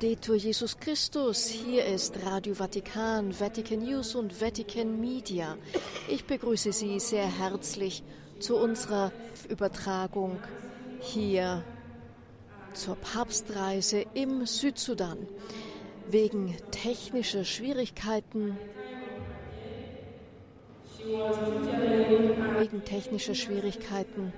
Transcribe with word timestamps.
Laudetur 0.00 0.36
Jesus 0.36 0.78
Christus. 0.78 1.48
Hier 1.48 1.84
ist 1.84 2.24
Radio 2.24 2.54
Vatikan, 2.54 3.38
Vatican 3.38 3.80
News 3.80 4.14
und 4.14 4.40
Vatican 4.40 4.98
Media. 4.98 5.58
Ich 6.08 6.24
begrüße 6.24 6.72
Sie 6.72 6.98
sehr 6.98 7.26
herzlich 7.26 8.02
zu 8.38 8.56
unserer 8.56 9.12
Übertragung 9.50 10.38
hier 11.00 11.62
zur 12.72 12.96
Papstreise 12.96 14.06
im 14.14 14.46
Südsudan. 14.46 15.18
Wegen 16.08 16.56
technischer 16.70 17.44
Schwierigkeiten 17.44 18.56
wegen 22.58 22.84
technischer 22.84 23.34
Schwierigkeiten 23.34 24.32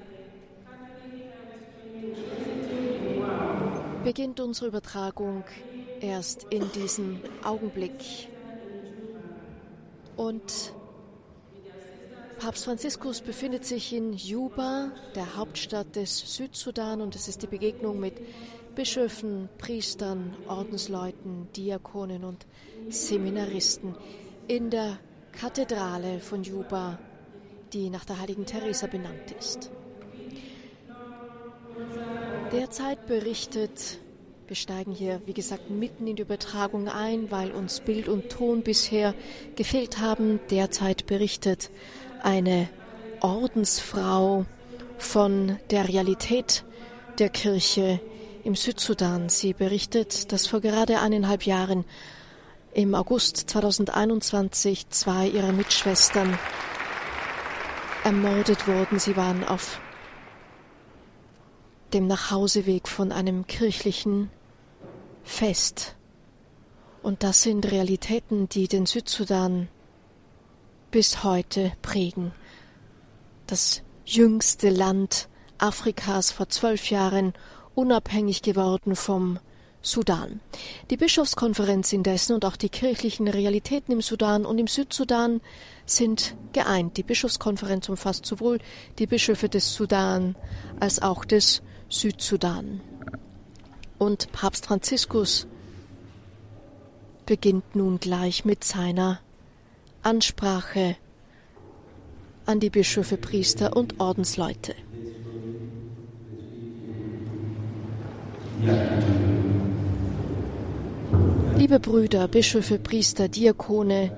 beginnt 4.02 4.41
unsere 4.41 4.66
Übertragung 4.66 5.45
erst 6.01 6.45
in 6.51 6.70
diesem 6.73 7.20
Augenblick. 7.45 8.28
Und 10.16 10.73
Papst 12.38 12.65
Franziskus 12.65 13.20
befindet 13.20 13.65
sich 13.65 13.92
in 13.92 14.12
Juba, 14.12 14.91
der 15.15 15.37
Hauptstadt 15.37 15.95
des 15.95 16.37
Südsudan, 16.37 17.01
und 17.01 17.15
es 17.15 17.28
ist 17.28 17.42
die 17.42 17.47
Begegnung 17.47 18.01
mit 18.01 18.15
Bischöfen, 18.75 19.48
Priestern, 19.59 20.34
Ordensleuten, 20.48 21.48
Diakonen 21.55 22.25
und 22.25 22.47
Seminaristen 22.89 23.95
in 24.48 24.70
der 24.70 24.98
Kathedrale 25.30 26.19
von 26.19 26.42
Juba, 26.42 26.98
die 27.73 27.91
nach 27.91 28.05
der 28.05 28.19
heiligen 28.19 28.45
Teresa 28.45 28.87
benannt 28.89 29.31
ist. 29.39 29.70
Derzeit 32.53 33.06
berichtet, 33.06 33.98
wir 34.47 34.56
steigen 34.56 34.92
hier, 34.92 35.22
wie 35.25 35.33
gesagt, 35.33 35.70
mitten 35.70 36.06
in 36.06 36.17
die 36.17 36.22
Übertragung 36.22 36.86
ein, 36.86 37.31
weil 37.31 37.50
uns 37.50 37.81
Bild 37.81 38.09
und 38.09 38.28
Ton 38.28 38.61
bisher 38.61 39.14
gefehlt 39.56 40.00
haben. 40.00 40.39
Derzeit 40.50 41.06
berichtet 41.06 41.70
eine 42.22 42.69
Ordensfrau 43.22 44.44
von 44.98 45.56
der 45.70 45.89
Realität 45.89 46.64
der 47.19 47.31
Kirche 47.31 48.00
im 48.44 48.55
Südsudan. 48.55 49.31
Sie 49.31 49.55
berichtet, 49.55 50.31
dass 50.31 50.47
vor 50.47 50.61
gerade 50.61 51.00
eineinhalb 51.00 51.47
Jahren 51.47 51.87
im 52.75 52.94
August 52.94 53.48
2021 53.48 54.91
zwei 54.91 55.27
ihrer 55.27 55.53
Mitschwestern 55.53 56.39
ermordet 58.05 58.69
wurden. 58.69 58.98
Sie 58.98 59.16
waren 59.16 59.42
auf 59.42 59.81
dem 61.93 62.07
Nachhauseweg 62.07 62.89
von 62.89 63.12
einem 63.12 63.47
kirchlichen 63.47 64.31
Fest. 65.23 65.97
Und 67.03 67.23
das 67.23 67.43
sind 67.43 67.71
Realitäten, 67.71 68.49
die 68.49 68.69
den 68.69 68.87
Südsudan 68.87 69.69
bis 70.91 71.25
heute 71.25 71.73
prägen. 71.83 72.33
Das 73.47 73.83
jüngste 74.05 74.71
Land 74.71 75.29
Afrikas 75.59 76.31
vor 76.31 76.49
zwölf 76.49 76.91
Jahren 76.91 77.34
unabhängig 77.75 78.43
geworden 78.43 78.97
vom 78.97 79.39
Sudan. 79.81 80.41
Die 80.91 80.97
Bischofskonferenz 80.97 81.93
indessen 81.93 82.34
und 82.34 82.45
auch 82.45 82.56
die 82.56 82.69
kirchlichen 82.69 83.27
Realitäten 83.27 83.93
im 83.93 84.01
Sudan 84.01 84.47
und 84.47 84.59
im 84.59 84.69
Südsudan 84.69 85.41
sind 85.87 86.37
geeint. 86.53 86.97
Die 86.97 87.03
Bischofskonferenz 87.03 87.89
umfasst 87.89 88.25
sowohl 88.25 88.59
die 88.99 89.06
Bischöfe 89.06 89.49
des 89.49 89.75
Sudan 89.75 90.37
als 90.79 91.03
auch 91.03 91.25
des 91.25 91.62
Südsudan. 91.93 92.81
Und 93.99 94.33
Papst 94.33 94.66
Franziskus 94.66 95.47
beginnt 97.27 97.77
nun 97.77 98.00
gleich 98.00 98.44
mit 98.44 98.65
seiner 98.65 99.21
Ansprache 100.03 100.97
an 102.47 102.61
die 102.61 102.71
Bischöfe, 102.71 103.19
Priester 103.19 103.77
und 103.77 104.00
Ordensleute. 104.00 104.75
Liebe 111.56 111.78
Brüder, 111.78 112.27
Bischöfe, 112.27 112.78
Priester, 112.78 113.28
Diakone, 113.28 114.16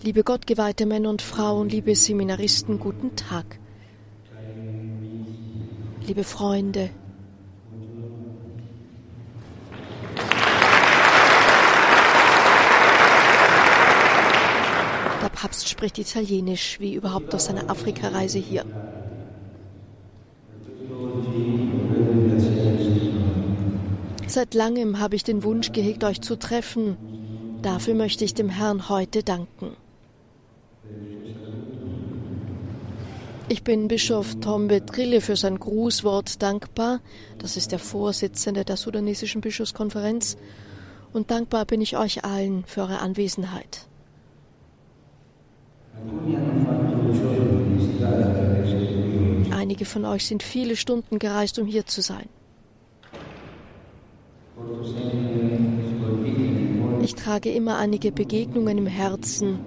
liebe 0.00 0.22
gottgeweihte 0.22 0.86
Männer 0.86 1.10
und 1.10 1.22
Frauen, 1.22 1.68
liebe 1.68 1.94
Seminaristen, 1.96 2.78
guten 2.78 3.16
Tag 3.16 3.58
liebe 6.08 6.24
Freunde. 6.24 6.88
Der 15.22 15.28
Papst 15.28 15.68
spricht 15.68 15.98
Italienisch, 15.98 16.80
wie 16.80 16.94
überhaupt 16.94 17.34
aus 17.34 17.44
seiner 17.44 17.68
Afrikareise 17.68 18.38
hier. 18.38 18.64
Seit 24.26 24.54
langem 24.54 24.98
habe 24.98 25.14
ich 25.14 25.24
den 25.24 25.42
Wunsch 25.42 25.72
gehegt, 25.72 26.04
euch 26.04 26.22
zu 26.22 26.36
treffen. 26.36 26.96
Dafür 27.60 27.94
möchte 27.94 28.24
ich 28.24 28.32
dem 28.32 28.48
Herrn 28.48 28.88
heute 28.88 29.22
danken. 29.22 29.76
Ich 33.50 33.62
bin 33.62 33.88
Bischof 33.88 34.36
Tom 34.42 34.68
Betrille 34.68 35.22
für 35.22 35.34
sein 35.34 35.58
Grußwort 35.58 36.42
dankbar. 36.42 37.00
Das 37.38 37.56
ist 37.56 37.72
der 37.72 37.78
Vorsitzende 37.78 38.62
der 38.62 38.76
sudanesischen 38.76 39.40
Bischofskonferenz. 39.40 40.36
Und 41.14 41.30
dankbar 41.30 41.64
bin 41.64 41.80
ich 41.80 41.96
euch 41.96 42.26
allen 42.26 42.64
für 42.66 42.82
eure 42.82 42.98
Anwesenheit. 42.98 43.86
Einige 49.50 49.86
von 49.86 50.04
euch 50.04 50.26
sind 50.26 50.42
viele 50.42 50.76
Stunden 50.76 51.18
gereist, 51.18 51.58
um 51.58 51.66
hier 51.66 51.86
zu 51.86 52.02
sein. 52.02 52.28
Ich 57.02 57.14
trage 57.14 57.50
immer 57.50 57.78
einige 57.78 58.12
Begegnungen 58.12 58.76
im 58.76 58.86
Herzen, 58.86 59.60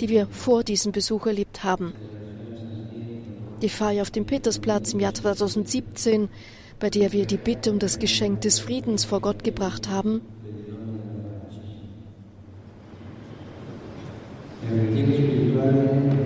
die 0.00 0.08
wir 0.08 0.26
vor 0.26 0.64
diesem 0.64 0.90
Besuch 0.90 1.26
erlebt 1.26 1.62
haben 1.62 1.92
die 3.64 3.70
Feier 3.70 4.02
auf 4.02 4.10
dem 4.10 4.26
Petersplatz 4.26 4.92
im 4.92 5.00
Jahr 5.00 5.14
2017, 5.14 6.28
bei 6.78 6.90
der 6.90 7.12
wir 7.12 7.24
die 7.24 7.38
Bitte 7.38 7.72
um 7.72 7.78
das 7.78 7.98
Geschenk 7.98 8.42
des 8.42 8.58
Friedens 8.58 9.06
vor 9.06 9.20
Gott 9.20 9.42
gebracht 9.42 9.88
haben. 9.88 10.20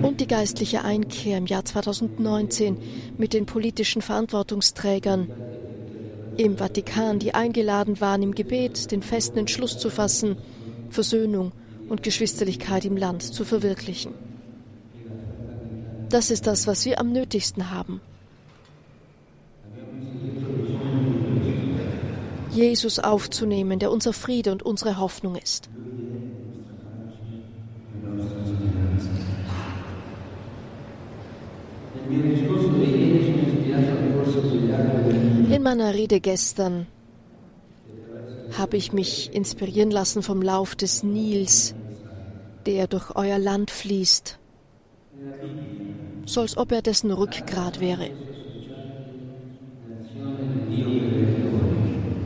Und 0.01 0.19
die 0.19 0.27
geistliche 0.27 0.83
Einkehr 0.83 1.37
im 1.37 1.45
Jahr 1.45 1.63
2019 1.63 2.77
mit 3.17 3.33
den 3.33 3.45
politischen 3.45 4.01
Verantwortungsträgern 4.01 5.31
im 6.35 6.57
Vatikan, 6.57 7.19
die 7.19 7.33
eingeladen 7.33 8.01
waren, 8.01 8.21
im 8.21 8.35
Gebet 8.35 8.91
den 8.91 9.01
festen 9.01 9.39
Entschluss 9.39 9.77
zu 9.77 9.89
fassen, 9.89 10.35
Versöhnung 10.89 11.53
und 11.87 12.03
Geschwisterlichkeit 12.03 12.83
im 12.83 12.97
Land 12.97 13.23
zu 13.23 13.45
verwirklichen. 13.45 14.28
Das 16.09 16.31
ist 16.31 16.47
das, 16.47 16.65
was 16.65 16.85
wir 16.85 16.99
am 16.99 17.11
nötigsten 17.11 17.69
haben. 17.69 18.01
Jesus 22.51 22.97
aufzunehmen, 22.97 23.77
der 23.77 23.91
unser 23.91 24.11
Friede 24.11 24.51
und 24.51 24.63
unsere 24.63 24.97
Hoffnung 24.97 25.35
ist. 25.35 25.69
In 35.51 35.61
meiner 35.61 35.93
Rede 35.93 36.19
gestern 36.19 36.87
habe 38.57 38.77
ich 38.77 38.93
mich 38.93 39.31
inspirieren 39.31 39.91
lassen 39.91 40.23
vom 40.23 40.41
Lauf 40.41 40.75
des 40.75 41.03
Nils, 41.03 41.75
der 42.65 42.87
durch 42.87 43.15
euer 43.15 43.37
Land 43.37 43.69
fließt 43.69 44.39
so 46.29 46.41
als 46.41 46.57
ob 46.57 46.71
er 46.71 46.81
dessen 46.81 47.11
Rückgrat 47.11 47.79
wäre. 47.79 48.09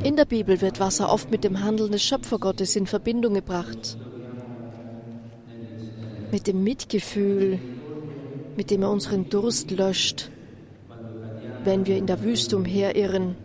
In 0.04 0.18
der 0.18 0.26
Bibel 0.26 0.60
wird 0.60 0.82
Wasser 0.82 1.12
oft 1.12 1.32
mit 1.32 1.46
dem 1.46 1.64
Handeln 1.64 1.94
des 1.94 2.04
Schöpfergottes 2.04 2.76
in 2.76 2.86
Verbindung 2.86 3.36
gebracht, 3.36 3.98
mit 6.32 6.48
dem 6.48 6.64
Mitgefühl, 6.64 7.60
mit 8.58 8.70
dem 8.70 8.82
er 8.84 8.92
unseren 8.92 9.30
Durst 9.30 9.72
löscht, 9.72 10.30
wenn 11.64 11.86
wir 11.86 11.98
in 11.98 12.06
der 12.06 12.22
Wüste 12.22 12.58
umherirren 12.58 13.36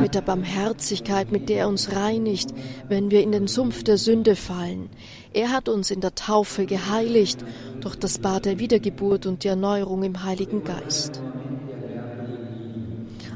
mit 0.00 0.14
der 0.14 0.20
Barmherzigkeit, 0.20 1.32
mit 1.32 1.48
der 1.48 1.60
er 1.60 1.68
uns 1.68 1.94
reinigt, 1.94 2.54
wenn 2.88 3.10
wir 3.10 3.22
in 3.22 3.32
den 3.32 3.46
Sumpf 3.46 3.82
der 3.82 3.98
Sünde 3.98 4.36
fallen. 4.36 4.90
Er 5.32 5.50
hat 5.50 5.68
uns 5.68 5.90
in 5.90 6.00
der 6.00 6.14
Taufe 6.14 6.66
geheiligt 6.66 7.44
durch 7.80 7.96
das 7.96 8.18
Bad 8.18 8.44
der 8.44 8.58
Wiedergeburt 8.58 9.26
und 9.26 9.44
die 9.44 9.48
Erneuerung 9.48 10.02
im 10.02 10.24
Heiligen 10.24 10.64
Geist. 10.64 11.22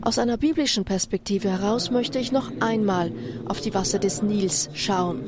Aus 0.03 0.21
einer 0.21 0.37
biblischen 0.37 0.85
Perspektive 0.85 1.51
heraus 1.51 1.91
möchte 1.91 2.21
ich 2.21 2.31
noch 2.31 2.53
einmal 2.61 3.11
auf 3.47 3.61
die 3.61 3.75
Wasser 3.75 3.99
des 3.99 4.23
Nils 4.23 4.71
schauen. 4.73 5.25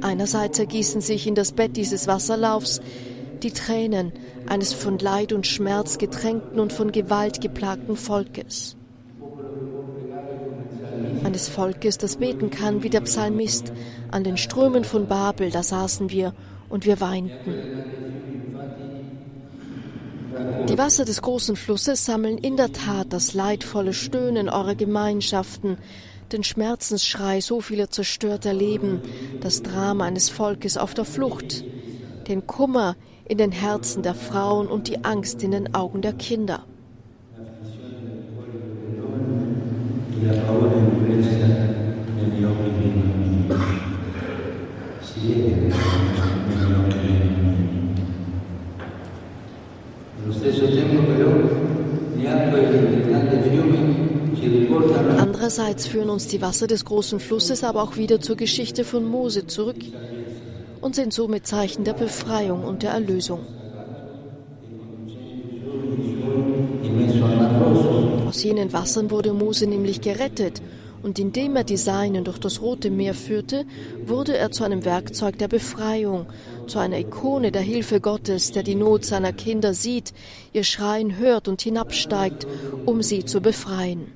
Einerseits 0.00 0.58
ergießen 0.58 1.02
sich 1.02 1.26
in 1.26 1.34
das 1.34 1.52
Bett 1.52 1.76
dieses 1.76 2.06
Wasserlaufs 2.06 2.80
die 3.42 3.50
Tränen 3.50 4.12
eines 4.46 4.72
von 4.72 4.98
Leid 4.98 5.34
und 5.34 5.46
Schmerz 5.46 5.98
getränkten 5.98 6.60
und 6.60 6.72
von 6.72 6.92
Gewalt 6.92 7.42
geplagten 7.42 7.96
Volkes. 7.96 8.77
Eines 11.24 11.48
Volkes, 11.48 11.98
das 11.98 12.16
beten 12.16 12.50
kann 12.50 12.82
wie 12.82 12.90
der 12.90 13.00
Psalmist. 13.00 13.72
An 14.10 14.24
den 14.24 14.36
Strömen 14.36 14.84
von 14.84 15.06
Babel, 15.06 15.50
da 15.50 15.62
saßen 15.62 16.10
wir 16.10 16.34
und 16.68 16.86
wir 16.86 17.00
weinten. 17.00 17.54
Die 20.68 20.78
Wasser 20.78 21.04
des 21.04 21.22
großen 21.22 21.56
Flusses 21.56 22.04
sammeln 22.04 22.38
in 22.38 22.56
der 22.56 22.72
Tat 22.72 23.12
das 23.12 23.34
leidvolle 23.34 23.92
Stöhnen 23.92 24.48
eurer 24.48 24.74
Gemeinschaften, 24.74 25.78
den 26.32 26.44
Schmerzensschrei 26.44 27.40
so 27.40 27.60
vieler 27.60 27.90
zerstörter 27.90 28.52
Leben, 28.52 29.00
das 29.40 29.62
Drama 29.62 30.04
eines 30.04 30.28
Volkes 30.28 30.76
auf 30.76 30.94
der 30.94 31.06
Flucht, 31.06 31.64
den 32.28 32.46
Kummer 32.46 32.96
in 33.26 33.38
den 33.38 33.52
Herzen 33.52 34.02
der 34.02 34.14
Frauen 34.14 34.68
und 34.68 34.88
die 34.88 35.04
Angst 35.04 35.42
in 35.42 35.50
den 35.50 35.74
Augen 35.74 36.02
der 36.02 36.12
Kinder. 36.12 36.64
Andererseits 55.18 55.86
führen 55.86 56.10
uns 56.10 56.26
die 56.28 56.40
Wasser 56.42 56.66
des 56.66 56.84
großen 56.84 57.20
Flusses 57.20 57.64
aber 57.64 57.82
auch 57.82 57.96
wieder 57.96 58.20
zur 58.20 58.36
Geschichte 58.36 58.84
von 58.84 59.04
Mose 59.04 59.46
zurück 59.46 59.76
und 60.80 60.94
sind 60.94 61.12
somit 61.12 61.46
Zeichen 61.46 61.84
der 61.84 61.94
Befreiung 61.94 62.64
und 62.64 62.82
der 62.82 62.90
Erlösung. 62.90 63.40
Aus 68.26 68.42
jenen 68.42 68.72
Wassern 68.72 69.10
wurde 69.10 69.32
Mose 69.32 69.66
nämlich 69.66 70.00
gerettet, 70.00 70.60
und 71.02 71.18
indem 71.18 71.56
er 71.56 71.64
die 71.64 71.76
Seinen 71.76 72.24
durch 72.24 72.38
das 72.38 72.60
Rote 72.60 72.90
Meer 72.90 73.14
führte, 73.14 73.64
wurde 74.04 74.36
er 74.36 74.50
zu 74.50 74.64
einem 74.64 74.84
Werkzeug 74.84 75.38
der 75.38 75.48
Befreiung, 75.48 76.26
zu 76.66 76.78
einer 76.78 76.98
Ikone 76.98 77.52
der 77.52 77.62
Hilfe 77.62 78.00
Gottes, 78.00 78.52
der 78.52 78.62
die 78.62 78.74
Not 78.74 79.04
seiner 79.04 79.32
Kinder 79.32 79.74
sieht, 79.74 80.12
ihr 80.52 80.64
Schreien 80.64 81.16
hört 81.16 81.48
und 81.48 81.62
hinabsteigt, 81.62 82.46
um 82.86 83.02
sie 83.02 83.24
zu 83.24 83.40
befreien. 83.40 84.12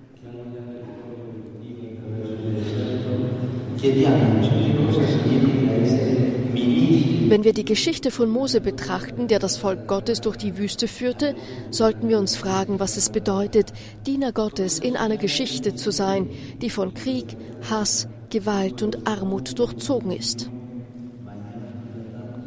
Wenn 6.63 7.45
wir 7.45 7.55
die 7.55 7.65
Geschichte 7.65 8.11
von 8.11 8.31
Mose 8.31 8.61
betrachten, 8.61 9.27
der 9.27 9.39
das 9.39 9.57
Volk 9.57 9.89
Gottes 9.89 10.21
durch 10.21 10.37
die 10.37 10.59
Wüste 10.59 10.87
führte, 10.87 11.35
sollten 11.71 12.09
wir 12.09 12.19
uns 12.19 12.37
fragen, 12.37 12.79
was 12.79 12.97
es 12.97 13.11
bedeutet, 13.11 13.73
Diener 14.07 14.33
Gottes 14.33 14.79
in 14.79 14.97
einer 14.97 15.17
Geschichte 15.17 15.75
zu 15.75 15.91
sein, 15.91 16.31
die 16.61 16.71
von 16.71 16.95
Krieg, 16.95 17.37
Hass, 17.69 18.07
Gewalt 18.31 18.83
und 18.83 19.09
Armut 19.09 19.59
durchzogen 19.59 20.13
ist. 20.13 20.51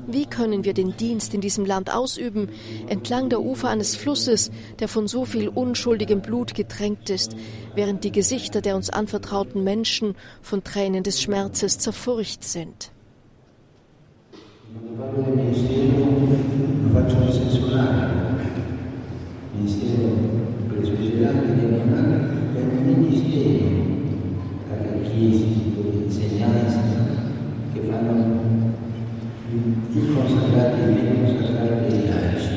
Wie 0.07 0.27
können 0.27 0.63
wir 0.63 0.73
den 0.73 0.95
Dienst 0.95 1.33
in 1.33 1.41
diesem 1.41 1.65
Land 1.65 1.91
ausüben, 1.91 2.50
entlang 2.88 3.29
der 3.29 3.41
Ufer 3.41 3.69
eines 3.69 3.95
Flusses, 3.95 4.51
der 4.79 4.88
von 4.88 5.07
so 5.07 5.25
viel 5.25 5.50
unschuldigem 5.50 6.21
Blut 6.21 6.53
getränkt 6.53 7.09
ist, 7.09 7.35
während 7.73 8.03
die 8.03 8.12
Gesichter 8.12 8.62
der 8.62 8.75
uns 8.75 8.89
anvertrauten 8.91 9.63
Menschen 9.63 10.15
von 10.41 10.63
Tränen 10.63 11.03
des 11.03 11.21
Schmerzes 11.21 11.79
zerfurcht 11.79 12.44
sind? 12.44 12.91
Quando 14.77 15.01
parlo 15.01 15.24
di 15.24 15.42
pensiero 15.42 16.04
lo 16.04 16.89
faccio 16.92 17.16
in 17.22 17.31
senso 17.31 17.74
largo, 17.74 18.36
pensiero 19.56 20.10
preso 20.68 20.92
in 20.92 21.01
generale 21.01 21.56
dell'animale 21.56 22.27
è 22.56 22.60
un 22.60 23.00
ministero, 23.00 23.68
catechesi, 24.68 25.75
insegnanze 26.04 26.80
che 27.72 27.80
fanno 27.89 28.42
i 29.94 30.13
consacrati 30.13 30.81
e 30.81 30.92
i 30.92 31.24
consacrati 31.24 32.07
laici 32.10 32.56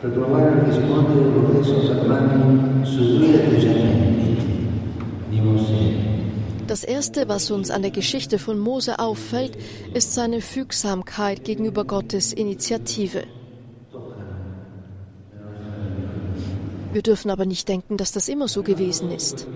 per 0.00 0.10
provare 0.10 0.48
a 0.48 0.64
rispondere 0.64 1.24
al 1.24 1.32
professor 1.32 1.82
Salvani 1.86 2.84
su 2.84 3.16
due 3.16 3.42
atteggiamenti 3.42 4.09
Das 6.70 6.84
Erste, 6.84 7.28
was 7.28 7.50
uns 7.50 7.72
an 7.72 7.82
der 7.82 7.90
Geschichte 7.90 8.38
von 8.38 8.56
Mose 8.56 9.00
auffällt, 9.00 9.58
ist 9.92 10.14
seine 10.14 10.40
Fügsamkeit 10.40 11.42
gegenüber 11.42 11.84
Gottes 11.84 12.32
Initiative. 12.32 13.24
Wir 16.92 17.02
dürfen 17.02 17.32
aber 17.32 17.44
nicht 17.44 17.68
denken, 17.68 17.96
dass 17.96 18.12
das 18.12 18.28
immer 18.28 18.46
so 18.46 18.62
gewesen 18.62 19.10
ist. 19.10 19.48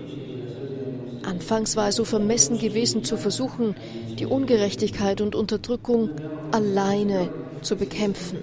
Anfangs 1.23 1.77
war 1.77 1.85
er 1.85 1.91
so 1.93 2.03
vermessen 2.03 2.59
gewesen 2.59 3.05
zu 3.05 3.15
versuchen, 3.15 3.77
die 4.19 4.25
Ungerechtigkeit 4.25 5.21
und 5.21 5.35
Unterdrückung 5.35 6.09
alleine 6.51 7.29
zu 7.61 7.77
bekämpfen. 7.77 8.39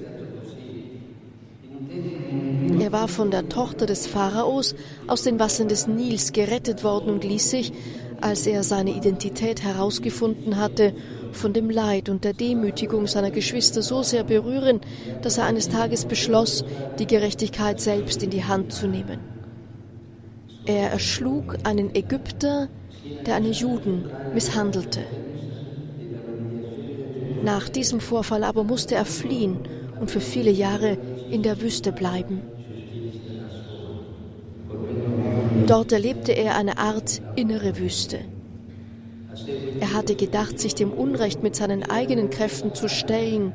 Er 2.81 2.91
war 2.91 3.07
von 3.07 3.31
der 3.31 3.49
Tochter 3.49 3.85
des 3.85 4.07
Pharaos 4.07 4.75
aus 5.07 5.23
den 5.23 5.39
Wassern 5.39 5.69
des 5.69 5.87
Nils 5.87 6.33
gerettet 6.33 6.85
worden 6.85 7.11
und 7.11 7.23
ließ 7.23 7.51
sich, 7.51 7.73
als 8.23 8.47
er 8.47 8.63
seine 8.63 8.91
Identität 8.91 9.63
herausgefunden 9.63 10.57
hatte, 10.57 10.95
von 11.33 11.53
dem 11.53 11.71
Leid 11.71 12.09
und 12.09 12.25
der 12.25 12.35
Demütigung 12.35 13.07
seiner 13.07 13.31
Geschwister 13.31 13.83
so 13.83 14.03
sehr 14.03 14.25
berühren, 14.25 14.81
dass 15.23 15.39
er 15.39 15.45
eines 15.45 15.69
Tages 15.69 16.05
beschloss, 16.05 16.65
die 16.99 17.07
Gerechtigkeit 17.07 17.81
selbst 17.81 18.23
in 18.23 18.31
die 18.31 18.45
Hand 18.45 18.73
zu 18.73 18.87
nehmen. 18.87 19.19
Er 20.67 20.91
erschlug 20.91 21.59
einen 21.65 21.95
Ägypter, 21.95 22.69
der 23.27 23.35
einen 23.35 23.53
Juden 23.53 24.05
misshandelte. 24.33 25.01
Nach 27.43 27.69
diesem 27.69 27.99
Vorfall 27.99 28.45
aber 28.45 28.63
musste 28.63 28.95
er 28.95 29.05
fliehen 29.05 29.59
und 30.01 30.11
für 30.11 30.21
viele 30.21 30.51
Jahre 30.51 30.97
in 31.31 31.43
der 31.43 31.61
Wüste 31.61 31.91
bleiben. 31.91 32.43
Dort 35.67 35.93
erlebte 35.93 36.33
er 36.33 36.57
eine 36.57 36.79
Art 36.79 37.23
innere 37.37 37.79
Wüste. 37.79 38.19
Er 39.81 39.95
hatte 39.95 40.15
gedacht, 40.15 40.59
sich 40.59 40.75
dem 40.75 40.93
Unrecht 40.93 41.43
mit 41.43 41.57
seinen 41.57 41.83
eigenen 41.89 42.31
Kräften 42.31 42.75
zu 42.75 42.89
stellen 42.89 43.53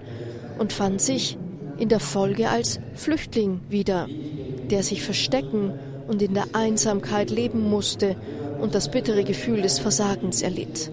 und 0.58 0.74
fand 0.74 1.02
sich 1.02 1.38
in 1.78 1.90
der 1.90 2.00
Folge 2.00 2.50
als 2.50 2.80
Flüchtling 2.96 3.62
wieder, 3.70 4.08
der 4.70 4.84
sich 4.84 5.04
verstecken 5.04 5.74
und 6.08 6.22
in 6.22 6.34
der 6.34 6.48
Einsamkeit 6.54 7.30
leben 7.30 7.70
musste 7.70 8.16
und 8.60 8.74
das 8.74 8.90
bittere 8.90 9.24
Gefühl 9.24 9.62
des 9.62 9.80
Versagens 9.80 10.42
erlitt. 10.42 10.92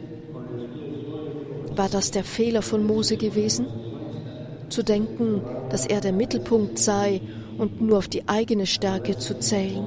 War 1.75 1.89
das 1.89 2.11
der 2.11 2.25
Fehler 2.25 2.63
von 2.63 2.87
Mose 2.87 3.17
gewesen? 3.17 3.67
Zu 4.69 4.83
denken, 4.83 5.41
dass 5.71 5.87
er 5.87 6.01
der 6.01 6.13
Mittelpunkt 6.13 6.79
sei 6.79 7.21
und 7.59 7.81
nur 7.81 7.99
auf 7.99 8.09
die 8.09 8.29
eigene 8.29 8.67
Stärke 8.67 9.17
zu 9.17 9.39
zählen? 9.39 9.87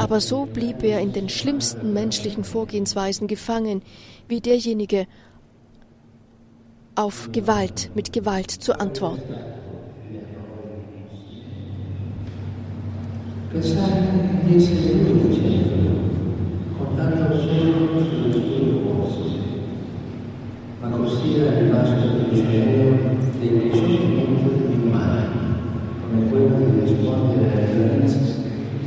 Aber 0.00 0.22
so 0.22 0.46
blieb 0.46 0.82
er 0.82 0.98
in 1.00 1.12
den 1.12 1.28
schlimmsten 1.28 1.92
menschlichen 1.92 2.42
Vorgehensweisen 2.42 3.26
gefangen, 3.26 3.82
wie 4.28 4.40
derjenige 4.40 5.06
auf 6.94 7.28
Gewalt 7.32 7.90
mit 7.94 8.10
Gewalt 8.10 8.50
zu 8.50 8.80
antworten. 8.80 9.34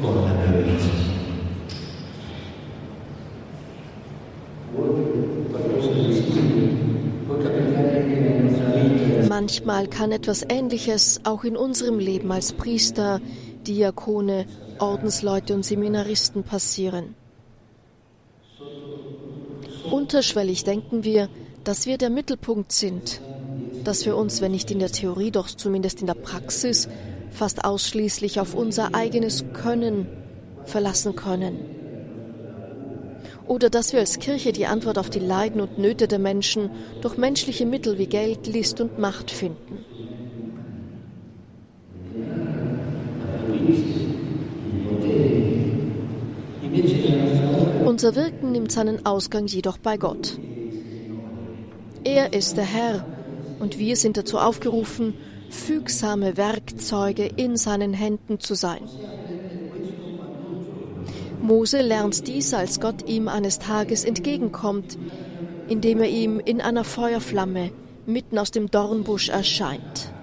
Con 0.02 0.26
la 0.26 0.34
violenza. 0.34 1.03
Manchmal 9.44 9.88
kann 9.88 10.14
etwas 10.14 10.46
Ähnliches 10.48 11.20
auch 11.26 11.44
in 11.44 11.58
unserem 11.58 12.00
Leben 12.00 12.32
als 12.32 12.54
Priester, 12.54 13.20
Diakone, 13.68 14.46
Ordensleute 14.80 15.54
und 15.54 15.66
Seminaristen 15.66 16.44
passieren. 16.44 17.14
Unterschwellig 19.92 20.64
denken 20.64 21.04
wir, 21.04 21.28
dass 21.66 21.88
wir 21.88 21.98
der 21.98 22.10
Mittelpunkt 22.10 22.72
sind, 22.72 23.20
dass 23.84 24.06
wir 24.06 24.16
uns, 24.16 24.40
wenn 24.40 24.54
nicht 24.54 24.72
in 24.72 24.80
der 24.80 24.94
Theorie, 24.94 25.30
doch 25.30 25.48
zumindest 25.48 26.00
in 26.00 26.08
der 26.08 26.14
Praxis, 26.14 26.88
fast 27.30 27.66
ausschließlich 27.66 28.40
auf 28.40 28.54
unser 28.54 28.96
eigenes 28.96 29.44
Können 29.52 30.08
verlassen 30.64 31.18
können. 31.18 31.83
Oder 33.48 33.70
dass 33.70 33.94
wir 33.94 34.00
als 34.00 34.20
Kirche 34.20 34.52
die 34.52 34.66
Antwort 34.66 34.98
auf 34.98 35.10
die 35.10 35.20
Leiden 35.20 35.62
und 35.62 35.78
Nöte 35.78 36.08
der 36.08 36.20
Menschen 36.20 36.70
durch 37.02 37.18
menschliche 37.18 37.66
Mittel 37.66 37.98
wie 37.98 38.08
Geld, 38.08 38.48
List 38.48 38.80
und 38.82 39.00
Macht 39.00 39.32
finden. 39.32 39.86
Unser 47.86 48.16
Wirken 48.16 48.52
nimmt 48.52 48.72
seinen 48.72 49.06
Ausgang 49.06 49.46
jedoch 49.46 49.78
bei 49.78 49.98
Gott. 49.98 50.40
Er 52.04 52.34
ist 52.34 52.58
der 52.58 52.66
Herr 52.66 53.06
und 53.60 53.78
wir 53.78 53.96
sind 53.96 54.18
dazu 54.18 54.40
aufgerufen, 54.40 55.14
fügsame 55.50 56.36
Werkzeuge 56.36 57.26
in 57.36 57.56
seinen 57.56 57.94
Händen 57.94 58.40
zu 58.40 58.56
sein. 58.56 58.82
Mose 61.44 61.82
lernt 61.82 62.26
dies, 62.26 62.54
als 62.54 62.80
Gott 62.80 63.06
ihm 63.06 63.28
eines 63.28 63.60
Tages 63.60 64.06
entgegenkommt, 64.06 64.98
indem 65.68 66.00
er 66.00 66.08
ihm 66.08 66.40
in 66.40 66.62
einer 66.62 66.86
Feuerflamme 66.86 67.72
mitten 68.06 68.38
aus 68.38 68.52
dem 68.52 68.72
Dornbusch 68.72 69.28
erscheint. 69.28 70.14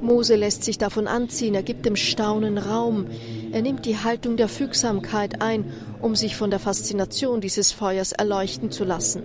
Mose 0.00 0.36
lässt 0.36 0.62
sich 0.62 0.78
davon 0.78 1.08
anziehen, 1.08 1.56
er 1.56 1.64
gibt 1.64 1.84
dem 1.84 1.96
Staunen 1.96 2.58
Raum, 2.58 3.06
er 3.50 3.62
nimmt 3.62 3.86
die 3.86 3.98
Haltung 3.98 4.36
der 4.36 4.46
Fügsamkeit 4.46 5.42
ein, 5.42 5.72
um 6.00 6.14
sich 6.14 6.36
von 6.36 6.50
der 6.50 6.60
Faszination 6.60 7.40
dieses 7.40 7.72
Feuers 7.72 8.12
erleuchten 8.12 8.70
zu 8.70 8.84
lassen. 8.84 9.24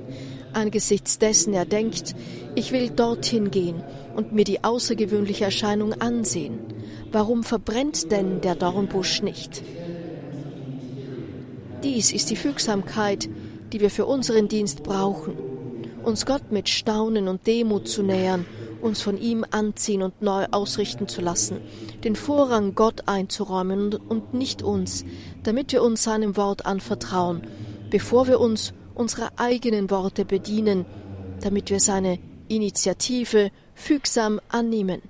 Angesichts 0.54 1.20
dessen 1.20 1.54
er 1.54 1.66
denkt, 1.66 2.16
ich 2.56 2.72
will 2.72 2.90
dorthin 2.90 3.52
gehen 3.52 3.84
und 4.16 4.32
mir 4.32 4.44
die 4.44 4.64
außergewöhnliche 4.64 5.46
Erscheinung 5.46 5.94
ansehen. 6.02 6.58
Warum 7.12 7.44
verbrennt 7.44 8.12
denn 8.12 8.42
der 8.42 8.56
Dornbusch 8.56 9.22
nicht? 9.22 9.62
Dies 11.84 12.12
ist 12.12 12.30
die 12.30 12.36
Fügsamkeit, 12.36 13.30
die 13.72 13.82
wir 13.82 13.90
für 13.90 14.06
unseren 14.06 14.48
Dienst 14.48 14.84
brauchen, 14.84 15.36
uns 16.04 16.26
Gott 16.26 16.52
mit 16.52 16.70
Staunen 16.70 17.28
und 17.28 17.46
Demut 17.48 17.88
zu 17.88 18.04
nähern 18.04 18.46
uns 18.82 19.02
von 19.02 19.18
ihm 19.18 19.46
anziehen 19.50 20.02
und 20.02 20.22
neu 20.22 20.46
ausrichten 20.52 21.08
zu 21.08 21.22
lassen, 21.22 21.60
den 22.04 22.16
Vorrang 22.16 22.76
Gott 22.76 23.08
einzuräumen 23.08 23.94
und 23.94 24.34
nicht 24.34 24.62
uns, 24.62 25.06
damit 25.44 25.72
wir 25.72 25.84
uns 25.84 26.04
seinem 26.04 26.38
Wort 26.38 26.66
anvertrauen, 26.66 27.42
bevor 27.90 28.28
wir 28.28 28.40
uns 28.40 28.74
unserer 28.96 29.32
eigenen 29.38 29.90
Worte 29.90 30.26
bedienen, 30.26 30.86
damit 31.42 31.70
wir 31.70 31.80
seine 31.80 32.20
Initiative 32.48 33.52
fügsam 33.74 34.42
annehmen, 34.50 35.02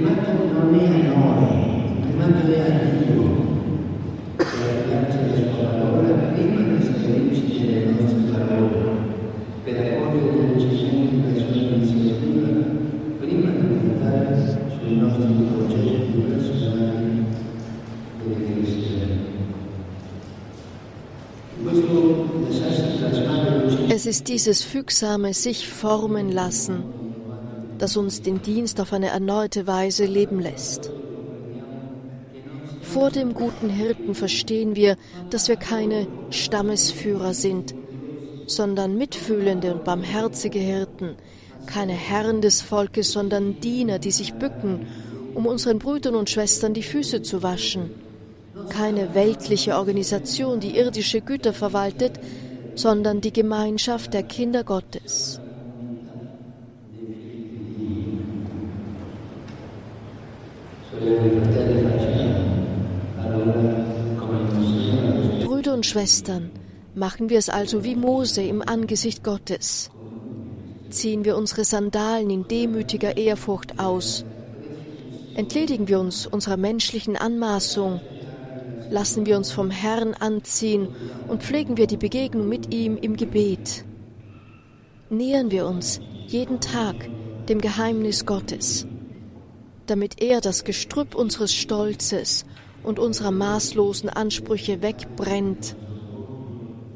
Es 23.89 24.07
ist 24.07 24.27
dieses 24.27 24.63
fügsame 24.63 25.33
sich 25.33 25.69
formen 25.69 26.29
lassen, 26.29 26.83
das 27.77 27.97
uns 27.97 28.21
den 28.21 28.41
Dienst 28.41 28.79
auf 28.79 28.93
eine 28.93 29.07
erneute 29.07 29.67
Weise 29.67 30.05
leben 30.05 30.39
lässt. 30.39 30.91
Vor 32.81 33.09
dem 33.09 33.33
guten 33.33 33.69
Hirten 33.69 34.13
verstehen 34.13 34.75
wir, 34.75 34.97
dass 35.29 35.47
wir 35.47 35.55
keine 35.55 36.07
Stammesführer 36.29 37.33
sind, 37.33 37.73
sondern 38.45 38.97
mitfühlende 38.97 39.73
und 39.73 39.83
barmherzige 39.83 40.59
Hirten, 40.59 41.15
keine 41.65 41.93
Herren 41.93 42.41
des 42.41 42.61
Volkes, 42.61 43.11
sondern 43.11 43.59
Diener, 43.61 43.99
die 43.99 44.11
sich 44.11 44.33
bücken, 44.33 44.85
um 45.33 45.45
unseren 45.45 45.79
Brüdern 45.79 46.15
und 46.15 46.29
Schwestern 46.29 46.73
die 46.73 46.83
Füße 46.83 47.21
zu 47.21 47.41
waschen, 47.41 47.89
keine 48.69 49.15
weltliche 49.15 49.75
Organisation, 49.75 50.59
die 50.59 50.77
irdische 50.77 51.21
Güter 51.21 51.53
verwaltet, 51.53 52.19
sondern 52.75 53.21
die 53.21 53.33
Gemeinschaft 53.33 54.13
der 54.13 54.23
Kinder 54.23 54.63
Gottes. 54.63 55.39
Brüder 65.43 65.73
und 65.73 65.85
Schwestern, 65.85 66.49
machen 66.95 67.29
wir 67.29 67.37
es 67.37 67.49
also 67.49 67.83
wie 67.83 67.95
Mose 67.95 68.41
im 68.41 68.61
Angesicht 68.61 69.21
Gottes. 69.21 69.91
Ziehen 70.89 71.25
wir 71.25 71.35
unsere 71.35 71.65
Sandalen 71.65 72.29
in 72.29 72.47
demütiger 72.47 73.17
Ehrfurcht 73.17 73.79
aus. 73.79 74.23
Entledigen 75.35 75.89
wir 75.89 75.99
uns 75.99 76.25
unserer 76.25 76.55
menschlichen 76.55 77.17
Anmaßung. 77.17 77.99
Lassen 78.89 79.25
wir 79.25 79.35
uns 79.35 79.51
vom 79.51 79.71
Herrn 79.71 80.13
anziehen 80.13 80.87
und 81.27 81.43
pflegen 81.43 81.75
wir 81.75 81.87
die 81.87 81.97
Begegnung 81.97 82.47
mit 82.47 82.73
ihm 82.73 82.95
im 82.95 83.17
Gebet. 83.17 83.83
Nähern 85.09 85.51
wir 85.51 85.65
uns 85.65 85.99
jeden 86.27 86.61
Tag 86.61 86.95
dem 87.49 87.59
Geheimnis 87.59 88.25
Gottes, 88.25 88.87
damit 89.87 90.21
er 90.21 90.41
das 90.41 90.63
Gestrüpp 90.63 91.15
unseres 91.15 91.53
Stolzes 91.53 92.45
und 92.83 92.99
unserer 92.99 93.31
maßlosen 93.31 94.09
Ansprüche 94.09 94.81
wegbrennt 94.81 95.75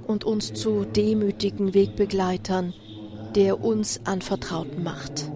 und 0.05 0.23
uns 0.23 0.53
zu 0.53 0.85
demütigen 0.85 1.73
Wegbegleitern, 1.73 2.73
der 3.35 3.63
uns 3.63 4.01
anvertraut 4.05 4.79
macht. 4.79 5.31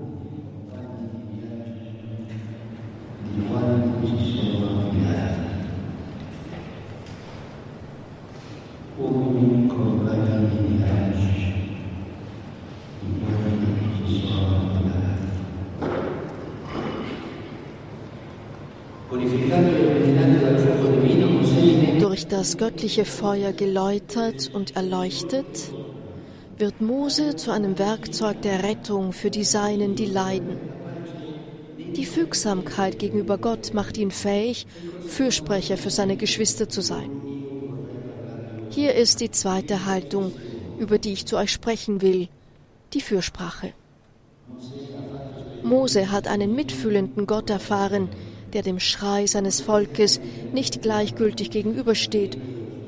Durch 22.00 22.27
das 22.42 22.58
göttliche 22.58 23.06
Feuer 23.06 23.54
geläutert 23.54 24.50
und 24.52 24.76
erleuchtet, 24.76 25.46
wird 26.58 26.82
Mose 26.82 27.36
zu 27.36 27.52
einem 27.52 27.78
Werkzeug 27.78 28.42
der 28.42 28.64
Rettung 28.64 29.14
für 29.14 29.30
die 29.30 29.44
Seinen, 29.44 29.94
die 29.94 30.08
leiden. 30.08 30.58
Die 31.96 32.08
Fügsamkeit 32.08 32.98
gegenüber 32.98 33.38
Gott 33.38 33.76
macht 33.76 33.96
ihn 33.96 34.10
fähig, 34.10 34.66
Fürsprecher 35.06 35.78
für 35.78 35.92
seine 35.92 36.18
Geschwister 36.18 36.68
zu 36.68 36.82
sein. 36.82 37.12
Hier 38.72 38.96
ist 38.96 39.22
die 39.22 39.30
zweite 39.30 39.86
Haltung, 39.86 40.34
über 40.80 40.98
die 40.98 41.14
ich 41.14 41.28
zu 41.28 41.38
euch 41.38 41.52
sprechen 41.52 42.02
will, 42.02 42.28
die 42.94 43.02
Fürsprache. 43.02 43.74
Mose 45.62 46.10
hat 46.12 46.28
einen 46.28 46.56
mitfühlenden 46.56 47.28
Gott 47.28 47.52
erfahren, 47.52 48.10
der 48.53 48.62
dem 48.62 48.79
Schrei 48.79 49.25
seines 49.27 49.62
Volkes 49.62 50.20
nicht 50.53 50.81
gleichgültig 50.81 51.50
gegenübersteht 51.50 52.38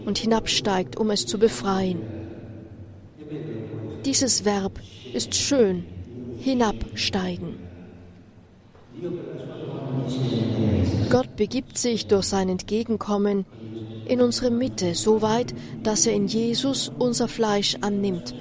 und 0.06 0.18
hinabsteigt, 0.18 0.98
um 0.98 1.12
es 1.12 1.26
zu 1.26 1.40
befreien. 1.40 2.02
Dieses 4.06 4.46
Verb 4.46 4.80
ist 5.14 5.34
schön, 5.34 5.86
hinabsteigen. 6.40 7.56
Gott 11.10 11.36
begibt 11.36 11.78
sich 11.78 12.08
durch 12.08 12.26
sein 12.26 12.50
Entgegenkommen 12.50 13.46
in 14.06 14.22
unsere 14.22 14.52
Mitte 14.52 14.96
so 14.96 15.22
weit, 15.22 15.54
dass 15.84 16.06
er 16.06 16.14
in 16.14 16.28
Jesus 16.28 16.92
unser 17.00 17.28
Fleisch 17.28 17.78
annimmt, 17.82 18.36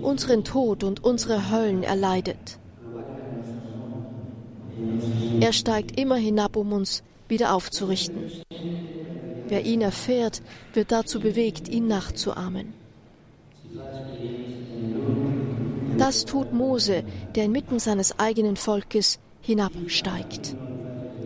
unseren 0.00 0.44
Tod 0.44 0.84
und 0.84 1.04
unsere 1.04 1.50
Höllen 1.50 1.82
erleidet. 1.82 2.58
Er 5.42 5.52
steigt 5.52 5.98
immer 5.98 6.14
hinab, 6.14 6.54
um 6.54 6.72
uns 6.72 7.02
wieder 7.28 7.52
aufzurichten. 7.52 8.30
Wer 9.48 9.66
ihn 9.66 9.80
erfährt, 9.80 10.40
wird 10.72 10.92
dazu 10.92 11.18
bewegt, 11.18 11.68
ihn 11.68 11.88
nachzuahmen. 11.88 12.74
Das 15.98 16.26
tut 16.26 16.52
Mose, 16.52 17.02
der 17.34 17.46
inmitten 17.46 17.80
seines 17.80 18.20
eigenen 18.20 18.54
Volkes 18.54 19.18
hinabsteigt. 19.40 20.54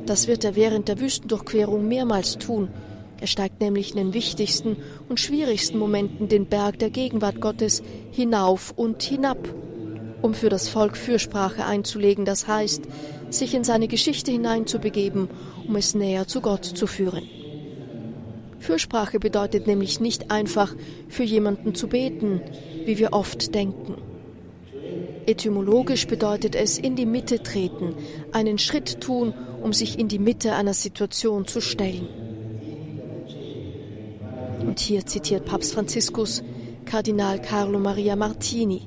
Das 0.07 0.29
wird 0.29 0.45
er 0.45 0.57
während 0.57 0.89
der 0.89 0.99
Wüstendurchquerung 0.99 1.87
mehrmals 1.87 2.39
tun, 2.39 2.71
Er 3.19 3.27
steigt 3.27 3.61
nämlich 3.61 3.91
in 3.91 3.97
den 3.97 4.15
wichtigsten 4.15 4.77
und 5.09 5.21
schwierigsten 5.21 5.79
Momenten 5.79 6.29
den 6.29 6.47
Berg 6.47 6.79
der 6.79 6.91
Gegenwart 6.91 7.41
Gottes 7.41 7.83
hinauf 8.13 8.75
und 8.77 9.03
hinab, 9.03 9.39
um 10.23 10.35
für 10.35 10.49
das 10.49 10.69
Volk 10.69 10.97
Fürsprache 10.97 11.65
einzulegen, 11.65 12.25
das 12.25 12.49
heißt, 12.49 12.83
sich 13.31 13.55
in 13.55 13.65
seine 13.65 13.89
Geschichte 13.89 14.31
hineinzubegeben, 14.31 15.29
um 15.67 15.77
es 15.77 15.95
näher 15.95 16.27
zu 16.27 16.41
Gott 16.41 16.65
zu 16.65 16.87
führen. 16.87 17.29
Fürsprache 18.59 19.21
bedeutet 19.21 19.67
nämlich 19.67 20.01
nicht 20.01 20.31
einfach 20.31 20.75
für 21.09 21.23
jemanden 21.23 21.75
zu 21.75 21.89
beten, 21.89 22.41
wie 22.85 22.99
wir 22.99 23.13
oft 23.13 23.55
denken. 23.55 23.97
Etymologisch 25.27 26.07
bedeutet 26.07 26.55
es 26.55 26.79
in 26.79 26.97
die 26.97 27.07
Mitte 27.07 27.43
treten, 27.43 27.95
einen 28.33 28.59
Schritt 28.59 29.01
tun, 29.01 29.35
um 29.63 29.73
sich 29.73 29.99
in 29.99 30.09
die 30.09 30.19
Mitte 30.19 30.55
einer 30.55 30.75
Situation 30.75 31.47
zu 31.47 31.61
stellen. 31.61 32.09
Und 34.61 34.81
hier 34.81 35.05
zitiert 35.07 35.45
Papst 35.45 35.75
Franziskus 35.75 36.43
Kardinal 36.85 37.41
Carlo 37.41 37.79
Maria 37.79 38.15
Martini. 38.15 38.83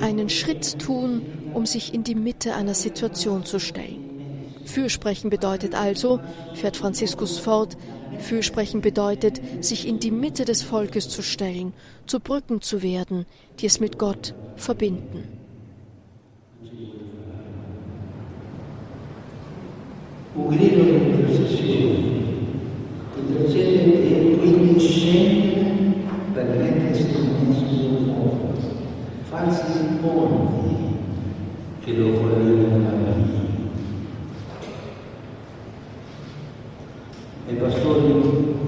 Einen 0.00 0.28
Schritt 0.28 0.78
tun, 0.78 1.22
um 1.52 1.66
sich 1.66 1.94
in 1.94 2.04
die 2.04 2.14
Mitte 2.14 2.54
einer 2.54 2.74
Situation 2.74 3.44
zu 3.44 3.58
stellen. 3.58 4.04
Fürsprechen 4.64 5.30
bedeutet 5.30 5.74
also, 5.74 6.20
fährt 6.54 6.76
Franziskus 6.76 7.38
fort, 7.38 7.76
Fürsprechen 8.18 8.80
bedeutet, 8.80 9.40
sich 9.60 9.86
in 9.86 9.98
die 9.98 10.10
Mitte 10.10 10.44
des 10.44 10.62
Volkes 10.62 11.08
zu 11.08 11.22
stellen, 11.22 11.72
zu 12.06 12.20
Brücken 12.20 12.60
zu 12.60 12.82
werden, 12.82 13.26
die 13.60 13.66
es 13.66 13.80
mit 13.80 13.98
Gott 13.98 14.34
verbinden. 14.56 15.44
Un 20.36 21.13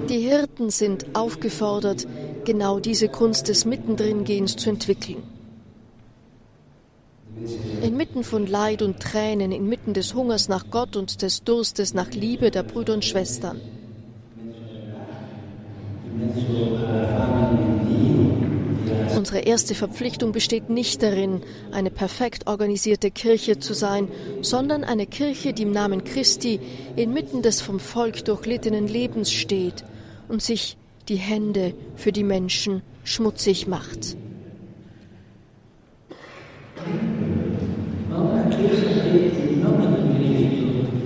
Die 0.08 0.18
Hirten 0.18 0.68
sind 0.68 1.06
aufgefordert, 1.14 2.06
genau 2.44 2.78
diese 2.78 3.08
Kunst 3.08 3.48
des 3.48 3.64
Mittendringehens 3.64 4.56
zu 4.56 4.68
entwickeln. 4.68 5.22
Inmitten 7.82 8.22
von 8.22 8.46
Leid 8.46 8.82
und 8.82 9.00
Tränen, 9.00 9.50
inmitten 9.50 9.94
des 9.94 10.14
Hungers 10.14 10.48
nach 10.48 10.70
Gott 10.70 10.96
und 10.96 11.22
des 11.22 11.42
Durstes 11.42 11.94
nach 11.94 12.10
Liebe 12.10 12.50
der 12.50 12.64
Brüder 12.64 12.92
und 12.92 13.04
Schwestern. 13.04 13.60
Unsere 19.26 19.42
erste 19.42 19.74
Verpflichtung 19.74 20.30
besteht 20.30 20.70
nicht 20.70 21.02
darin, 21.02 21.42
eine 21.72 21.90
perfekt 21.90 22.46
organisierte 22.46 23.10
Kirche 23.10 23.58
zu 23.58 23.74
sein, 23.74 24.06
sondern 24.40 24.84
eine 24.84 25.04
Kirche, 25.04 25.52
die 25.52 25.64
im 25.64 25.72
Namen 25.72 26.04
Christi 26.04 26.60
inmitten 26.94 27.42
des 27.42 27.60
vom 27.60 27.80
Volk 27.80 28.24
durchlittenen 28.24 28.86
Lebens 28.86 29.32
steht 29.32 29.84
und 30.28 30.42
sich 30.42 30.76
die 31.08 31.16
Hände 31.16 31.74
für 31.96 32.12
die 32.12 32.22
Menschen 32.22 32.82
schmutzig 33.02 33.66
macht. 33.66 34.16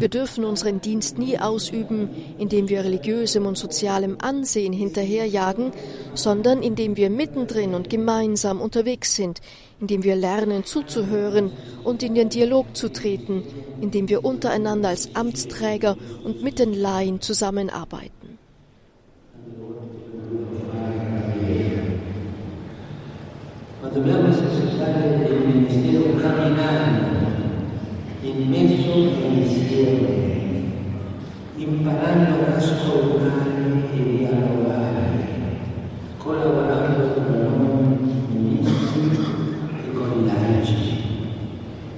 Wir 0.00 0.08
dürfen 0.08 0.46
unseren 0.46 0.80
Dienst 0.80 1.18
nie 1.18 1.38
ausüben, 1.38 2.08
indem 2.38 2.70
wir 2.70 2.82
religiösem 2.82 3.44
und 3.44 3.58
sozialem 3.58 4.16
Ansehen 4.18 4.72
hinterherjagen, 4.72 5.72
sondern 6.14 6.62
indem 6.62 6.96
wir 6.96 7.10
mittendrin 7.10 7.74
und 7.74 7.90
gemeinsam 7.90 8.62
unterwegs 8.62 9.14
sind, 9.14 9.42
indem 9.78 10.02
wir 10.02 10.16
lernen 10.16 10.64
zuzuhören 10.64 11.52
und 11.84 12.02
in 12.02 12.14
den 12.14 12.30
Dialog 12.30 12.74
zu 12.74 12.90
treten, 12.90 13.42
indem 13.82 14.08
wir 14.08 14.24
untereinander 14.24 14.88
als 14.88 15.14
Amtsträger 15.14 15.98
und 16.24 16.42
mit 16.42 16.58
den 16.58 16.72
Laien 16.72 17.20
zusammenarbeiten. 17.20 18.38
dobbiamo 23.92 24.30
il 29.80 29.86
insieme, 29.86 30.72
imparando 31.56 32.46
ad 32.46 32.54
ascoltare 32.54 33.88
e 33.94 34.16
dialogare, 34.16 35.28
collaborando 36.18 37.12
con 37.14 37.24
noi 37.58 38.38
ministri 38.38 39.18
e 39.86 39.92
con 39.92 40.10
i 40.18 40.26
laici. 40.26 40.98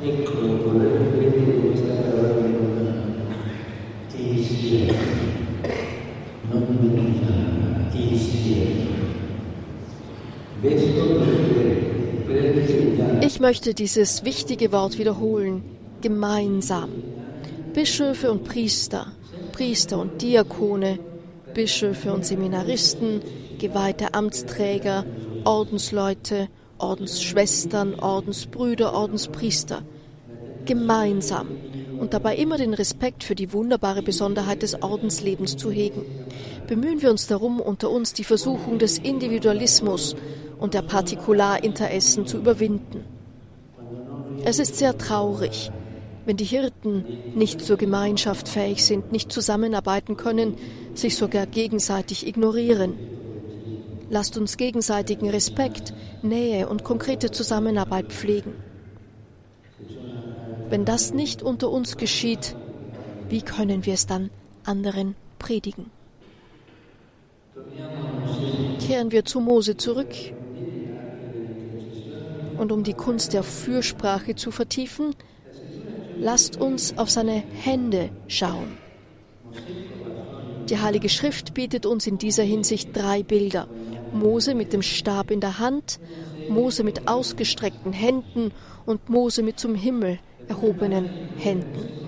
Ecco, 0.03 0.63
vorrei 0.65 0.97
ripetere 0.99 1.59
questa 1.61 1.95
parola 1.95 2.51
insieme, 4.17 4.95
non 6.51 6.65
dimentichiamo, 6.69 7.91
insieme. 7.93 8.91
Ich 13.21 13.41
möchte 13.41 13.75
dieses 13.75 14.25
wichtige 14.25 14.71
Wort 14.71 14.97
wiederholen 14.97 15.63
gemeinsam. 16.03 16.91
Bischöfe 17.75 18.31
und 18.31 18.45
Priester, 18.45 19.13
Priester 19.53 19.99
und 19.99 20.21
Diakone, 20.21 20.99
Bischöfe 21.55 22.13
und 22.13 22.27
Seminaristen, 22.27 23.23
geweihte 23.59 24.13
Amtsträger, 24.13 25.07
Ordensleute, 25.45 26.49
Ordensschwestern, 26.77 27.95
Ordensbrüder, 27.99 28.93
Ordenspriester. 28.93 29.83
Gemeinsam 30.67 31.49
und 31.99 32.13
dabei 32.13 32.37
immer 32.37 32.59
den 32.59 32.75
Respekt 32.75 33.25
für 33.25 33.35
die 33.35 33.53
wunderbare 33.55 34.03
Besonderheit 34.03 34.63
des 34.63 34.83
Ordenslebens 34.83 35.57
zu 35.57 35.71
hegen. 35.71 36.05
Bemühen 36.67 37.01
wir 37.01 37.11
uns 37.11 37.27
darum, 37.27 37.59
unter 37.59 37.91
uns 37.91 38.13
die 38.13 38.25
Versuchung 38.25 38.79
des 38.79 38.99
Individualismus 38.99 40.15
und 40.59 40.75
der 40.75 40.83
Partikularinteressen 40.83 42.27
zu 42.27 42.37
überwinden. 42.37 43.05
Es 44.45 44.59
ist 44.59 44.77
sehr 44.77 44.99
traurig, 44.99 45.71
wenn 46.25 46.37
die 46.37 46.45
Hirten 46.45 47.05
nicht 47.35 47.61
zur 47.61 47.77
Gemeinschaft 47.77 48.49
fähig 48.49 48.85
sind, 48.85 49.13
nicht 49.13 49.33
zusammenarbeiten 49.33 50.17
können, 50.17 50.57
sich 50.95 51.17
sogar 51.17 51.47
gegenseitig 51.47 52.27
ignorieren. 52.27 52.95
Lasst 54.11 54.37
uns 54.37 54.57
gegenseitigen 54.57 55.31
Respekt, 55.31 55.95
Nähe 56.23 56.69
und 56.69 56.85
konkrete 56.85 57.31
Zusammenarbeit 57.31 58.13
pflegen. 58.13 58.53
Wenn 60.69 60.85
das 60.85 61.13
nicht 61.13 61.43
unter 61.43 61.71
uns 61.71 61.97
geschieht, 61.97 62.57
wie 63.29 63.43
können 63.43 63.87
wir 63.87 63.95
es 63.95 64.07
dann 64.07 64.31
anderen 64.65 65.15
predigen? 65.39 65.91
Kehren 68.87 69.13
wir 69.13 69.25
zu 69.25 69.41
Mose 69.41 69.77
zurück. 69.77 70.15
Und 72.59 72.71
um 72.71 72.85
die 72.85 72.95
Kunst 72.95 73.33
der 73.33 73.43
Fürsprache 73.43 74.35
zu 74.35 74.51
vertiefen, 74.51 75.15
lasst 76.23 76.61
uns 76.61 76.97
auf 76.97 77.11
seine 77.11 77.43
Hände 77.53 78.11
schauen. 78.29 78.79
Die 80.69 80.79
Heilige 80.79 81.09
Schrift 81.09 81.53
bietet 81.53 81.85
uns 81.85 82.07
in 82.07 82.17
dieser 82.17 82.45
Hinsicht 82.45 82.97
drei 82.97 83.23
Bilder. 83.23 83.67
Mose 84.13 84.55
mit 84.55 84.73
dem 84.73 84.83
Stab 84.83 85.31
in 85.31 85.41
der 85.41 85.59
Hand, 85.59 85.99
Mose 86.49 86.85
mit 86.85 87.09
ausgestreckten 87.09 87.93
Händen 87.93 88.53
und 88.87 89.09
Mose 89.09 89.43
mit 89.43 89.59
zum 89.59 89.75
Himmel 89.75 90.19
erhobenen 90.49 91.09
Händen. 91.39 92.02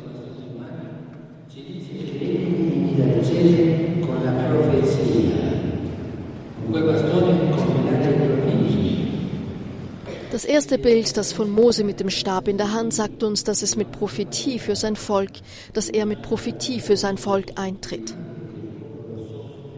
Das 10.35 10.45
erste 10.45 10.79
Bild, 10.79 11.17
das 11.17 11.33
von 11.33 11.49
Mose 11.49 11.85
mit 11.85 12.01
dem 12.01 12.11
Stab 12.11 12.49
in 12.49 12.59
der 12.59 12.73
Hand, 12.73 12.93
sagt 12.93 13.23
uns, 13.23 13.45
dass 13.45 13.63
es 13.63 13.77
mit 13.77 13.93
Prophetie 13.93 14.59
für 14.59 14.75
sein 14.75 14.97
Volk, 14.97 15.31
dass 15.75 15.89
er 15.89 16.07
mit 16.07 16.23
Prophetie 16.23 16.81
für 16.81 16.97
sein 16.97 17.19
Volk 17.19 17.53
eintritt. 17.55 18.17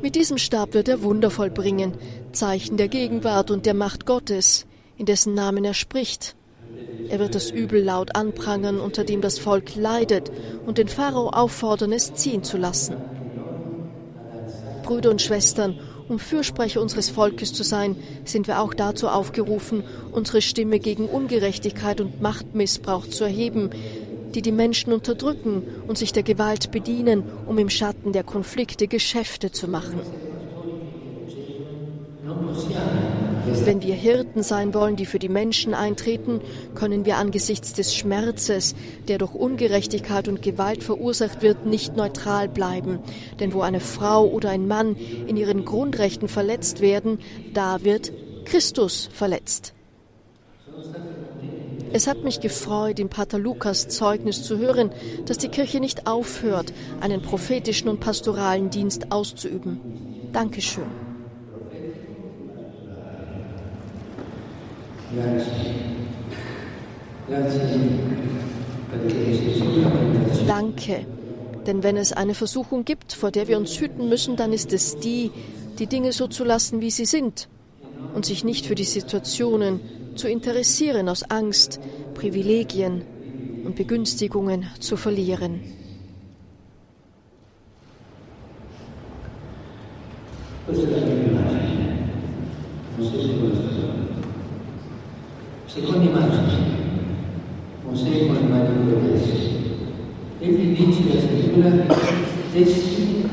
Mit 0.00 0.14
diesem 0.14 0.38
Stab 0.38 0.72
wird 0.72 0.88
er 0.88 1.02
Wunder 1.02 1.28
vollbringen, 1.28 1.92
Zeichen 2.32 2.78
der 2.78 2.88
Gegenwart 2.88 3.50
und 3.50 3.66
der 3.66 3.74
Macht 3.74 4.06
Gottes, 4.06 4.64
in 4.96 5.04
dessen 5.04 5.34
Namen 5.34 5.62
er 5.62 5.74
spricht. 5.74 6.36
Er 7.10 7.18
wird 7.18 7.34
das 7.34 7.50
Übel 7.50 7.84
laut 7.84 8.16
anprangern, 8.16 8.80
unter 8.80 9.04
dem 9.04 9.20
das 9.20 9.38
Volk 9.38 9.76
leidet, 9.76 10.32
und 10.64 10.78
den 10.78 10.88
Pharao 10.88 11.28
auffordern, 11.28 11.92
es 11.92 12.14
ziehen 12.14 12.42
zu 12.42 12.56
lassen. 12.56 12.96
Brüder 14.84 15.10
und 15.10 15.20
Schwestern, 15.20 15.78
um 16.08 16.18
Fürsprecher 16.18 16.80
unseres 16.80 17.10
Volkes 17.10 17.52
zu 17.52 17.62
sein, 17.62 17.96
sind 18.24 18.46
wir 18.46 18.60
auch 18.60 18.74
dazu 18.74 19.08
aufgerufen, 19.08 19.84
unsere 20.12 20.40
Stimme 20.40 20.78
gegen 20.78 21.06
Ungerechtigkeit 21.06 22.00
und 22.00 22.20
Machtmissbrauch 22.20 23.06
zu 23.06 23.24
erheben, 23.24 23.70
die 24.34 24.42
die 24.42 24.52
Menschen 24.52 24.92
unterdrücken 24.92 25.62
und 25.88 25.98
sich 25.98 26.12
der 26.12 26.22
Gewalt 26.22 26.70
bedienen, 26.70 27.24
um 27.46 27.58
im 27.58 27.70
Schatten 27.70 28.12
der 28.12 28.24
Konflikte 28.24 28.86
Geschäfte 28.86 29.50
zu 29.50 29.68
machen. 29.68 30.00
Wenn 33.64 33.82
wir 33.82 33.94
Hirten 33.94 34.42
sein 34.42 34.74
wollen, 34.74 34.96
die 34.96 35.06
für 35.06 35.18
die 35.18 35.28
Menschen 35.28 35.72
eintreten, 35.72 36.40
können 36.74 37.04
wir 37.04 37.16
angesichts 37.16 37.72
des 37.72 37.94
Schmerzes, 37.94 38.74
der 39.06 39.18
durch 39.18 39.34
Ungerechtigkeit 39.34 40.26
und 40.26 40.42
Gewalt 40.42 40.82
verursacht 40.82 41.42
wird, 41.42 41.64
nicht 41.64 41.96
neutral 41.96 42.48
bleiben. 42.48 42.98
Denn 43.38 43.52
wo 43.52 43.60
eine 43.62 43.80
Frau 43.80 44.26
oder 44.26 44.50
ein 44.50 44.66
Mann 44.66 44.96
in 44.96 45.36
ihren 45.36 45.64
Grundrechten 45.64 46.28
verletzt 46.28 46.80
werden, 46.80 47.18
da 47.54 47.84
wird 47.84 48.12
Christus 48.44 49.08
verletzt. 49.12 49.74
Es 51.92 52.06
hat 52.06 52.24
mich 52.24 52.40
gefreut, 52.40 52.98
in 52.98 53.08
Pater 53.08 53.38
Lukas 53.38 53.88
Zeugnis 53.88 54.42
zu 54.42 54.58
hören, 54.58 54.90
dass 55.24 55.38
die 55.38 55.48
Kirche 55.48 55.80
nicht 55.80 56.06
aufhört, 56.06 56.72
einen 57.00 57.22
prophetischen 57.22 57.88
und 57.88 58.00
pastoralen 58.00 58.70
Dienst 58.70 59.12
auszuüben. 59.12 59.80
Dankeschön. 60.32 61.05
Danke. 70.46 71.06
Denn 71.66 71.82
wenn 71.82 71.96
es 71.96 72.12
eine 72.12 72.34
Versuchung 72.34 72.84
gibt, 72.84 73.12
vor 73.12 73.30
der 73.30 73.48
wir 73.48 73.56
uns 73.56 73.80
hüten 73.80 74.08
müssen, 74.08 74.36
dann 74.36 74.52
ist 74.52 74.72
es 74.72 74.98
die, 74.98 75.30
die 75.78 75.86
Dinge 75.86 76.12
so 76.12 76.28
zu 76.28 76.44
lassen, 76.44 76.80
wie 76.80 76.90
sie 76.90 77.06
sind 77.06 77.48
und 78.14 78.24
sich 78.24 78.44
nicht 78.44 78.66
für 78.66 78.74
die 78.74 78.84
Situationen 78.84 79.80
zu 80.14 80.28
interessieren 80.28 81.08
aus 81.08 81.24
Angst, 81.24 81.80
Privilegien 82.14 83.02
und 83.64 83.74
Begünstigungen 83.74 84.66
zu 84.80 84.96
verlieren. 84.96 85.60
Questa 90.66 90.96
è 93.22 94.05
la 95.82 95.96
mia 95.96 96.08
immagine, 96.10 96.74
non 97.84 97.96
so 97.96 98.04
se 98.04 98.10
questo 98.10 98.24
Seconda 98.24 98.24
immagine, 98.24 98.24
Mosè 98.24 98.26
con 98.26 98.34
le 98.34 98.42
mani 98.42 98.90
protese. 98.90 99.34
Egli 100.40 100.76
dice 100.76 101.14
la 101.14 101.20
scrittura 101.20 101.70
stessi 102.50 103.28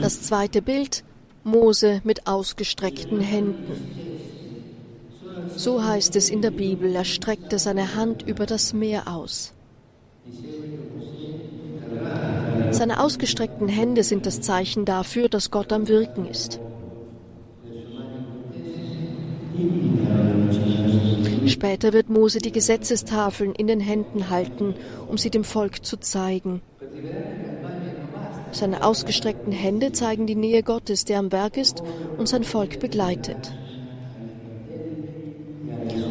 Das 0.00 0.22
zweite 0.22 0.60
Bild, 0.60 1.02
Mose 1.44 2.00
mit 2.04 2.26
ausgestreckten 2.26 3.20
Händen. 3.20 3.72
So 5.56 5.82
heißt 5.82 6.16
es 6.16 6.30
in 6.30 6.42
der 6.42 6.50
Bibel, 6.50 6.94
er 6.94 7.04
streckte 7.04 7.58
seine 7.58 7.94
Hand 7.94 8.22
über 8.22 8.46
das 8.46 8.72
Meer 8.72 9.08
aus. 9.08 9.52
Seine 12.70 13.00
ausgestreckten 13.00 13.68
Hände 13.68 14.02
sind 14.02 14.26
das 14.26 14.40
Zeichen 14.40 14.84
dafür, 14.84 15.28
dass 15.28 15.50
Gott 15.50 15.72
am 15.72 15.88
Wirken 15.88 16.26
ist. 16.26 16.60
Später 21.46 21.92
wird 21.92 22.08
Mose 22.08 22.38
die 22.38 22.52
Gesetzestafeln 22.52 23.54
in 23.54 23.66
den 23.66 23.80
Händen 23.80 24.30
halten, 24.30 24.74
um 25.08 25.18
sie 25.18 25.30
dem 25.30 25.44
Volk 25.44 25.84
zu 25.84 25.98
zeigen. 25.98 26.62
Seine 28.52 28.84
ausgestreckten 28.84 29.52
Hände 29.52 29.92
zeigen 29.92 30.26
die 30.26 30.36
Nähe 30.36 30.62
Gottes, 30.62 31.04
der 31.04 31.18
am 31.18 31.32
Werk 31.32 31.56
ist 31.56 31.82
und 32.18 32.28
sein 32.28 32.44
Volk 32.44 32.78
begleitet. 32.78 33.52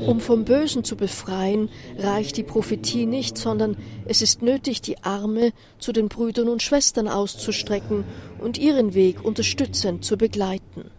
Um 0.05 0.19
vom 0.19 0.43
Bösen 0.43 0.83
zu 0.83 0.97
befreien, 0.97 1.69
reicht 1.97 2.35
die 2.35 2.43
Prophetie 2.43 3.05
nicht, 3.05 3.37
sondern 3.37 3.77
es 4.05 4.21
ist 4.21 4.41
nötig, 4.41 4.81
die 4.81 4.97
Arme 5.03 5.53
zu 5.79 5.93
den 5.93 6.09
Brüdern 6.09 6.49
und 6.49 6.61
Schwestern 6.61 7.07
auszustrecken 7.07 8.03
und 8.39 8.57
ihren 8.57 8.93
Weg 8.93 9.23
unterstützend 9.23 10.03
zu 10.03 10.17
begleiten. 10.17 10.91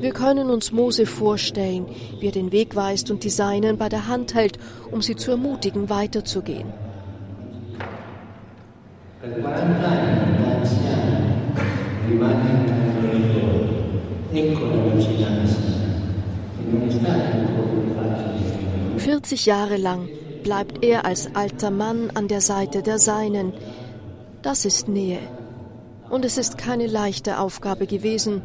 Wir 0.00 0.12
können 0.12 0.48
uns 0.50 0.70
Mose 0.70 1.06
vorstellen, 1.06 1.86
wie 2.20 2.26
er 2.26 2.32
den 2.32 2.52
Weg 2.52 2.76
weist 2.76 3.10
und 3.10 3.24
die 3.24 3.30
Seinen 3.30 3.78
bei 3.78 3.88
der 3.88 4.06
Hand 4.06 4.34
hält, 4.34 4.58
um 4.92 5.02
sie 5.02 5.16
zu 5.16 5.32
ermutigen, 5.32 5.90
weiterzugehen. 5.90 6.72
Vierzig 18.98 19.46
Jahre 19.46 19.76
lang 19.76 20.08
bleibt 20.44 20.84
er 20.84 21.04
als 21.06 21.34
alter 21.34 21.72
Mann 21.72 22.10
an 22.14 22.28
der 22.28 22.40
Seite 22.40 22.82
der 22.82 23.00
Seinen. 23.00 23.52
Das 24.42 24.64
ist 24.64 24.86
Nähe. 24.86 25.18
Und 26.08 26.24
es 26.24 26.38
ist 26.38 26.56
keine 26.56 26.86
leichte 26.86 27.40
Aufgabe 27.40 27.86
gewesen, 27.86 28.42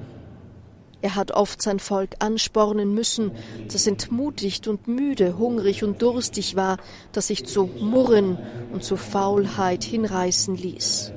er 1.03 1.15
hat 1.15 1.31
oft 1.31 1.61
sein 1.61 1.79
Volk 1.79 2.15
anspornen 2.19 2.93
müssen, 2.93 3.31
das 3.69 3.87
entmutigt 3.87 4.69
und 4.69 4.87
müde, 4.87 5.37
hungrig 5.37 5.83
und 5.83 6.01
durstig 6.01 6.55
war, 6.55 6.77
das 7.11 7.27
sich 7.27 7.45
zu 7.45 7.69
Murren 7.81 8.37
und 8.71 8.85
zu 8.85 8.95
Faulheit 8.95 9.83
hinreißen 9.83 10.55
ließ. 10.55 11.11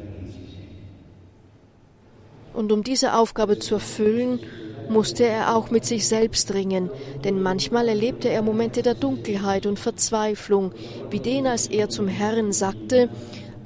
Und 2.53 2.73
um 2.73 2.83
diese 2.83 3.15
Aufgabe 3.15 3.61
zu 3.61 3.75
erfüllen, 3.75 4.41
musste 4.89 5.25
er 5.25 5.55
auch 5.55 5.71
mit 5.71 5.85
sich 5.85 6.09
selbst 6.09 6.53
ringen, 6.53 6.91
denn 7.23 7.41
manchmal 7.41 7.87
erlebte 7.87 8.29
er 8.29 8.43
Momente 8.43 8.83
der 8.83 8.95
Dunkelheit 8.95 9.67
und 9.67 9.79
Verzweiflung, 9.79 10.73
wie 11.11 11.21
den, 11.21 11.47
als 11.47 11.69
er 11.69 11.89
zum 11.89 12.09
Herrn 12.09 12.53
sagte, 12.53 13.09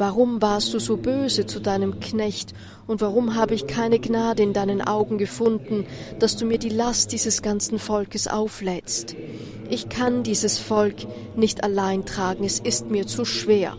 Warum 0.00 0.40
warst 0.40 0.72
du 0.72 0.78
so 0.78 0.96
böse 0.96 1.44
zu 1.44 1.60
deinem 1.60 2.00
Knecht 2.00 2.54
und 2.90 3.00
warum 3.00 3.36
habe 3.36 3.54
ich 3.54 3.68
keine 3.68 4.00
Gnade 4.00 4.42
in 4.42 4.52
deinen 4.52 4.82
Augen 4.82 5.16
gefunden, 5.16 5.86
dass 6.18 6.36
du 6.36 6.44
mir 6.44 6.58
die 6.58 6.70
Last 6.70 7.12
dieses 7.12 7.40
ganzen 7.40 7.78
Volkes 7.78 8.26
auflädst? 8.26 9.14
Ich 9.68 9.88
kann 9.88 10.24
dieses 10.24 10.58
Volk 10.58 10.96
nicht 11.36 11.62
allein 11.62 12.04
tragen, 12.04 12.42
es 12.42 12.58
ist 12.58 12.90
mir 12.90 13.06
zu 13.06 13.24
schwer. 13.24 13.76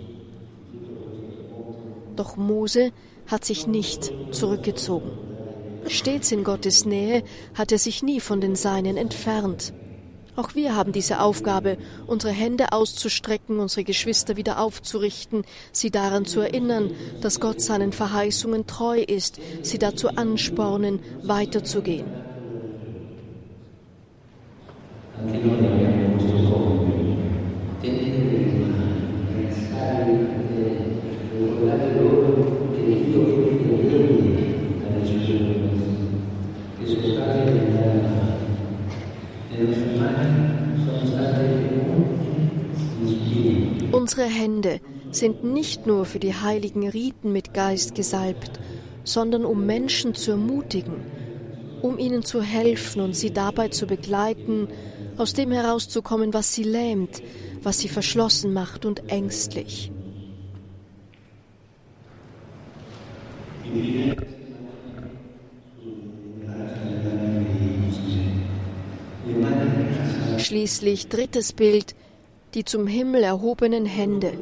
Doch 2.16 2.38
Mose 2.38 2.94
hat 3.28 3.44
sich 3.44 3.68
nicht 3.68 4.14
zurückgezogen. 4.32 5.12
Stets 5.88 6.32
in 6.32 6.46
Gottes 6.46 6.86
Nähe 6.86 7.24
hat 7.54 7.74
er 7.74 7.80
sich 7.80 8.04
nie 8.04 8.22
von 8.22 8.40
den 8.40 8.56
Seinen 8.56 8.96
entfernt. 8.96 9.74
Auch 10.36 10.56
wir 10.56 10.76
haben 10.76 10.94
diese 10.94 11.20
Aufgabe, 11.20 11.78
unsere 12.08 12.34
Hände 12.34 12.72
auszustrecken, 12.72 13.60
unsere 13.60 13.84
Geschwister 13.84 14.38
wieder 14.38 14.60
aufzurichten, 14.60 15.44
sie 15.74 15.92
daran 15.92 16.26
zu 16.26 16.40
erinnern, 16.40 16.92
dass 17.22 17.40
Gott 17.40 17.60
seinen 17.62 17.92
Verheißungen 17.92 18.66
treu 18.66 19.02
ist, 19.02 19.40
sie 19.62 19.78
dazu 19.78 20.10
anspornen, 20.10 21.00
weiterzugehen. 21.24 22.06
Unsere 44.22 44.40
Hände 44.40 44.82
sind 45.10 45.44
nicht 45.44 45.88
nur 45.88 46.06
für 46.06 46.20
die 46.20 46.36
heiligen 46.36 46.88
Riten 46.88 47.32
mit 47.32 47.56
Geist 47.56 47.96
gesalbt, 47.96 48.52
sondern 49.04 49.46
um 49.46 49.66
Menschen 49.66 50.14
zu 50.14 50.30
ermutigen, 50.30 50.94
um 51.82 51.98
ihnen 51.98 52.22
zu 52.22 52.44
helfen 52.44 53.02
und 53.02 53.16
sie 53.16 53.32
dabei 53.32 53.70
zu 53.70 53.88
begleiten, 53.88 54.68
aus 55.18 55.34
dem 55.34 55.52
herauszukommen, 55.52 56.36
was 56.36 56.54
sie 56.54 56.62
lähmt, 56.62 57.24
was 57.64 57.80
sie 57.80 57.88
verschlossen 57.88 58.54
macht 58.54 58.86
und 58.86 59.10
ängstlich. 59.10 59.92
Schließlich 70.38 71.08
drittes 71.08 71.54
Bild, 71.54 71.96
die 72.54 72.66
zum 72.66 72.88
Himmel 72.88 73.24
erhobenen 73.24 73.86
Hände. 73.86 74.34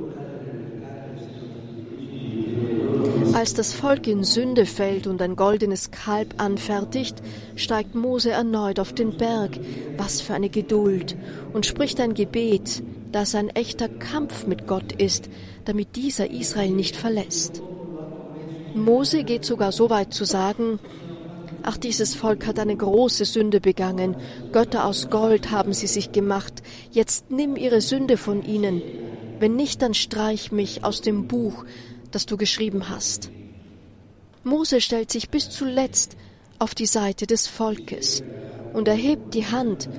Als 3.33 3.53
das 3.53 3.73
Volk 3.73 4.07
in 4.07 4.23
Sünde 4.23 4.65
fällt 4.65 5.05
und 5.05 5.21
ein 5.21 5.35
goldenes 5.35 5.91
Kalb 5.91 6.35
anfertigt, 6.37 7.21
steigt 7.55 7.93
Mose 7.93 8.31
erneut 8.31 8.79
auf 8.79 8.91
den 8.91 9.17
Berg, 9.17 9.51
was 9.97 10.19
für 10.19 10.33
eine 10.33 10.49
Geduld, 10.49 11.15
und 11.53 11.65
spricht 11.65 11.99
ein 11.99 12.15
Gebet, 12.15 12.83
das 13.11 13.35
ein 13.35 13.49
echter 13.49 13.87
Kampf 13.87 14.47
mit 14.47 14.67
Gott 14.67 14.91
ist, 14.93 15.29
damit 15.65 15.95
dieser 15.95 16.31
Israel 16.31 16.71
nicht 16.71 16.95
verlässt. 16.95 17.61
Mose 18.73 19.23
geht 19.23 19.45
sogar 19.45 19.71
so 19.71 19.89
weit 19.89 20.13
zu 20.13 20.25
sagen, 20.25 20.79
Ach, 21.63 21.77
dieses 21.77 22.15
Volk 22.15 22.45
hat 22.47 22.59
eine 22.59 22.75
große 22.75 23.25
Sünde 23.25 23.59
begangen. 23.59 24.15
Götter 24.51 24.85
aus 24.85 25.09
Gold 25.09 25.51
haben 25.51 25.73
sie 25.73 25.87
sich 25.87 26.11
gemacht. 26.11 26.63
Jetzt 26.91 27.31
nimm 27.31 27.55
ihre 27.55 27.81
Sünde 27.81 28.17
von 28.17 28.43
ihnen. 28.43 28.81
Wenn 29.39 29.55
nicht, 29.55 29.81
dann 29.81 29.93
streich 29.93 30.51
mich 30.51 30.83
aus 30.83 31.01
dem 31.01 31.27
Buch, 31.27 31.65
das 32.11 32.25
du 32.25 32.37
geschrieben 32.37 32.89
hast. 32.89 33.31
Mose 34.43 34.81
stellt 34.81 35.11
sich 35.11 35.29
bis 35.29 35.49
zuletzt 35.49 36.15
auf 36.59 36.75
die 36.75 36.85
Seite 36.85 37.27
des 37.27 37.47
Volkes 37.47 38.23
und 38.73 38.87
erhebt 38.87 39.33
die 39.33 39.45
Hand 39.45 39.89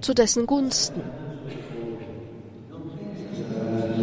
zu 0.00 0.14
dessen 0.14 0.46
Gunsten. 0.46 1.02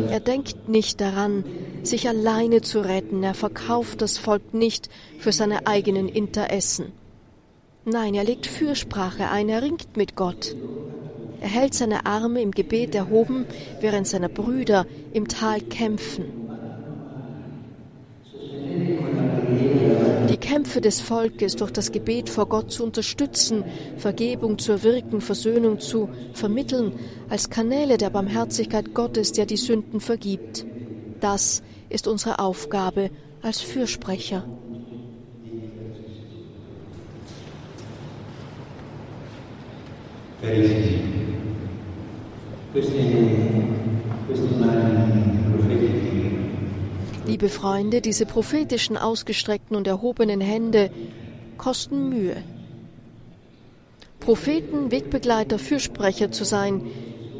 Er 0.09 0.19
denkt 0.19 0.69
nicht 0.69 1.01
daran, 1.01 1.43
sich 1.83 2.07
alleine 2.07 2.61
zu 2.61 2.79
retten, 2.79 3.23
er 3.23 3.33
verkauft 3.33 4.01
das 4.01 4.17
Volk 4.17 4.53
nicht 4.53 4.89
für 5.19 5.31
seine 5.31 5.67
eigenen 5.67 6.09
Interessen. 6.09 6.91
Nein, 7.85 8.15
er 8.15 8.23
legt 8.23 8.47
Fürsprache 8.47 9.29
ein, 9.29 9.47
er 9.47 9.61
ringt 9.61 9.95
mit 9.95 10.15
Gott. 10.15 10.55
Er 11.39 11.47
hält 11.47 11.73
seine 11.73 12.05
Arme 12.05 12.41
im 12.41 12.51
Gebet 12.51 12.95
erhoben, 12.95 13.45
während 13.79 14.07
seine 14.07 14.27
Brüder 14.27 14.85
im 15.13 15.27
Tal 15.27 15.61
kämpfen. 15.61 16.25
Die 20.29 20.37
Kämpfe 20.37 20.81
des 20.81 20.99
Volkes 20.99 21.55
durch 21.55 21.71
das 21.71 21.91
Gebet 21.91 22.29
vor 22.29 22.47
Gott 22.47 22.71
zu 22.71 22.83
unterstützen, 22.83 23.63
Vergebung 23.97 24.57
zu 24.57 24.73
erwirken, 24.73 25.21
Versöhnung 25.21 25.79
zu 25.79 26.09
vermitteln, 26.33 26.91
als 27.29 27.49
Kanäle 27.49 27.97
der 27.97 28.09
Barmherzigkeit 28.09 28.93
Gottes, 28.93 29.31
der 29.31 29.45
die 29.45 29.57
Sünden 29.57 30.01
vergibt. 30.01 30.65
Das 31.19 31.63
ist 31.89 32.07
unsere 32.07 32.39
Aufgabe 32.39 33.09
als 33.41 33.61
Fürsprecher. 33.61 34.43
Liebe 47.25 47.49
Freunde, 47.49 48.01
diese 48.01 48.25
prophetischen 48.25 48.97
ausgestreckten 48.97 49.75
und 49.75 49.87
erhobenen 49.87 50.41
Hände 50.41 50.91
kosten 51.57 52.09
Mühe. 52.09 52.37
Propheten, 54.19 54.91
Wegbegleiter, 54.91 55.57
Fürsprecher 55.57 56.31
zu 56.31 56.43
sein, 56.43 56.81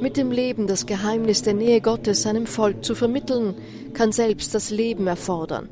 mit 0.02 0.18
dem 0.18 0.32
Leben 0.32 0.68
das 0.68 0.86
Geheimnis 0.86 1.42
der 1.42 1.54
Nähe 1.54 1.82
Gottes 1.82 2.22
seinem 2.22 2.46
Volk 2.46 2.84
zu 2.84 2.96
vermitteln, 2.96 3.56
kann 3.94 4.12
selbst 4.12 4.54
das 4.54 4.70
Leben 4.70 5.08
erfordern. 5.08 5.70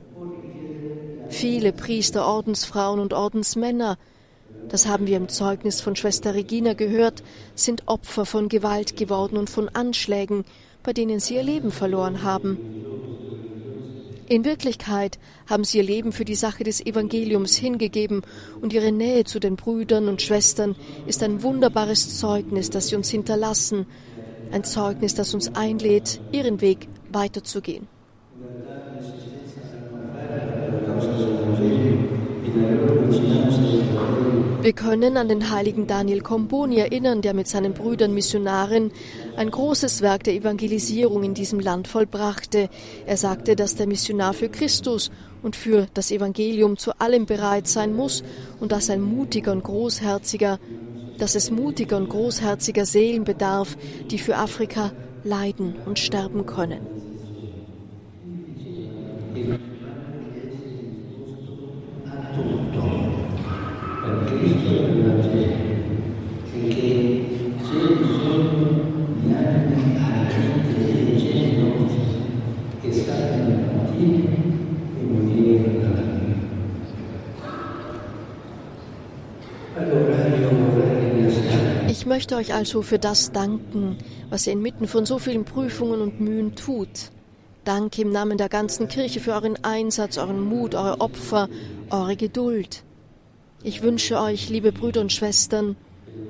Viele 1.30 1.74
Priester, 1.74 2.28
Ordensfrauen 2.28 3.00
und 3.00 3.14
Ordensmänner, 3.14 3.98
das 4.70 4.88
haben 4.88 5.08
wir 5.08 5.18
im 5.18 5.30
Zeugnis 5.30 5.82
von 5.82 5.96
Schwester 5.96 6.34
Regina 6.34 6.74
gehört, 6.74 7.24
sind 7.56 7.84
Opfer 7.88 8.26
von 8.26 8.50
Gewalt 8.50 8.98
geworden 8.98 9.38
und 9.38 9.50
von 9.50 9.70
Anschlägen, 9.70 10.44
bei 10.84 10.94
denen 10.94 11.20
sie 11.20 11.36
ihr 11.36 11.44
Leben 11.44 11.72
verloren 11.72 12.24
haben. 12.24 12.58
In 14.28 14.44
Wirklichkeit 14.44 15.20
haben 15.48 15.64
sie 15.64 15.78
ihr 15.78 15.84
Leben 15.84 16.12
für 16.12 16.26
die 16.26 16.34
Sache 16.34 16.64
des 16.64 16.84
Evangeliums 16.84 17.56
hingegeben 17.56 18.24
und 18.60 18.74
ihre 18.74 18.92
Nähe 18.92 19.24
zu 19.24 19.40
den 19.40 19.56
Brüdern 19.56 20.08
und 20.08 20.22
Schwestern 20.24 20.76
ist 21.06 21.22
ein 21.22 21.44
wunderbares 21.44 22.18
Zeugnis, 22.18 22.72
das 22.72 22.88
sie 22.88 22.96
uns 22.96 23.10
hinterlassen, 23.10 23.86
ein 24.52 24.64
Zeugnis, 24.64 25.16
das 25.16 25.34
uns 25.34 25.56
einlädt, 25.56 26.20
ihren 26.32 26.62
Weg 26.62 26.88
weiterzugehen. 27.12 27.88
Wir 34.66 34.74
können 34.74 35.16
an 35.16 35.28
den 35.28 35.52
heiligen 35.52 35.86
Daniel 35.86 36.22
Comboni 36.22 36.78
erinnern, 36.78 37.22
der 37.22 37.36
mit 37.36 37.48
seinen 37.48 37.74
Brüdern 37.74 38.16
Missionaren 38.16 38.92
ein 39.38 39.52
großes 39.52 40.02
Werk 40.02 40.24
der 40.24 40.34
Evangelisierung 40.34 41.24
in 41.24 41.36
diesem 41.36 41.60
Land 41.60 41.88
vollbrachte. 41.88 42.70
Er 43.06 43.18
sagte, 43.18 43.56
dass 43.56 43.76
der 43.76 43.86
Missionar 43.86 44.34
für 44.34 44.50
Christus 44.50 45.12
und 45.44 45.56
für 45.56 45.86
das 45.94 46.10
Evangelium 46.10 46.78
zu 46.78 46.94
allem 47.00 47.28
bereit 47.28 47.68
sein 47.68 47.96
muss 47.96 48.24
und 48.60 48.72
dass 48.72 48.90
ein 48.90 49.02
mutiger 49.02 49.52
und 49.52 49.64
großherziger, 49.64 50.58
dass 51.18 51.36
es 51.36 51.52
mutiger 51.52 51.98
und 51.98 52.10
großherziger 52.10 52.86
Seelen 52.86 53.24
bedarf, 53.24 53.78
die 54.10 54.20
für 54.20 54.38
Afrika 54.38 54.92
leiden 55.24 55.76
und 55.86 56.00
sterben 56.00 56.46
können. 56.46 56.82
Ich 66.68 68.15
möchte 82.16 82.38
euch 82.38 82.54
also 82.54 82.82
für 82.82 82.98
das 82.98 83.34
danken, 83.34 83.98
was 84.30 84.48
ihr 84.48 84.54
inmitten 84.54 84.88
von 84.88 85.06
so 85.06 85.20
vielen 85.20 85.44
Prüfungen 85.44 86.00
und 86.00 86.22
Mühen 86.22 86.56
tut. 86.56 87.12
Danke 87.66 88.04
im 88.04 88.10
Namen 88.14 88.38
der 88.38 88.48
ganzen 88.48 88.88
Kirche 88.88 89.20
für 89.20 89.34
euren 89.34 89.62
Einsatz, 89.66 90.18
euren 90.18 90.40
Mut, 90.40 90.76
eure 90.76 91.02
Opfer, 91.02 91.50
eure 91.90 92.16
Geduld. 92.16 92.86
Ich 93.64 93.82
wünsche 93.82 94.18
euch, 94.18 94.48
liebe 94.48 94.72
Brüder 94.72 95.02
und 95.02 95.12
Schwestern, 95.12 95.76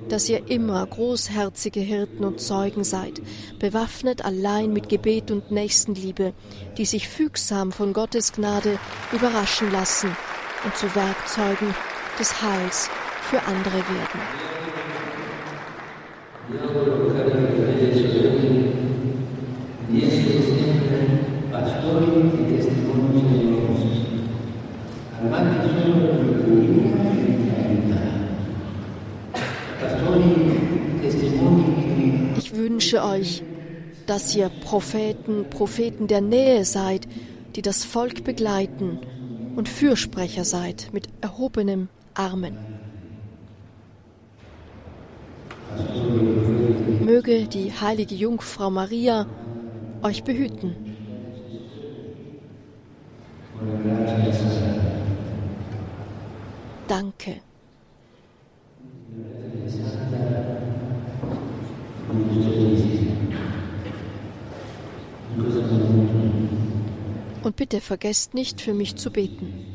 dass 0.09 0.27
ihr 0.27 0.49
immer 0.49 0.83
großherzige 0.87 1.81
Hirten 1.81 2.23
und 2.23 2.41
Zeugen 2.41 2.83
seid, 2.83 3.21
bewaffnet 3.59 4.25
allein 4.25 4.73
mit 4.73 4.89
Gebet 4.89 5.29
und 5.29 5.51
Nächstenliebe, 5.51 6.33
die 6.79 6.85
sich 6.85 7.07
fügsam 7.07 7.71
von 7.71 7.93
Gottes 7.93 8.33
Gnade 8.33 8.79
überraschen 9.11 9.71
lassen 9.71 10.09
und 10.63 10.75
zu 10.75 10.95
Werkzeugen 10.95 11.75
des 12.17 12.41
Heils 12.41 12.89
für 13.29 13.43
andere 13.43 13.77
werden. 13.77 14.54
Ich 32.37 32.55
wünsche 32.55 33.03
euch, 33.03 33.41
dass 34.05 34.35
ihr 34.35 34.49
Propheten, 34.49 35.49
Propheten 35.49 36.05
der 36.05 36.21
Nähe 36.21 36.63
seid, 36.63 37.07
die 37.55 37.63
das 37.63 37.83
Volk 37.85 38.23
begleiten 38.23 38.99
und 39.55 39.67
Fürsprecher 39.67 40.45
seid 40.45 40.89
mit 40.93 41.07
erhobenem 41.21 41.89
Armen. 42.13 42.74
Möge 47.15 47.47
die 47.47 47.71
heilige 47.71 48.13
Jungfrau 48.13 48.69
Maria 48.69 49.25
euch 50.03 50.25
behüten. 50.25 50.75
Danke. 56.89 57.35
Und 67.43 67.55
bitte 67.55 67.79
vergesst 67.79 68.33
nicht, 68.33 68.59
für 68.59 68.73
mich 68.73 68.97
zu 68.97 69.09
beten. 69.09 69.74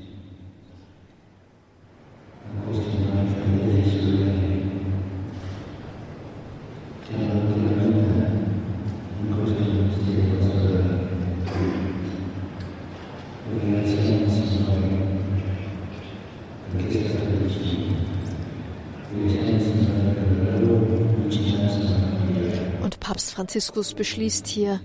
Franziskus 23.41 23.95
beschließt 23.95 24.47
hier 24.49 24.83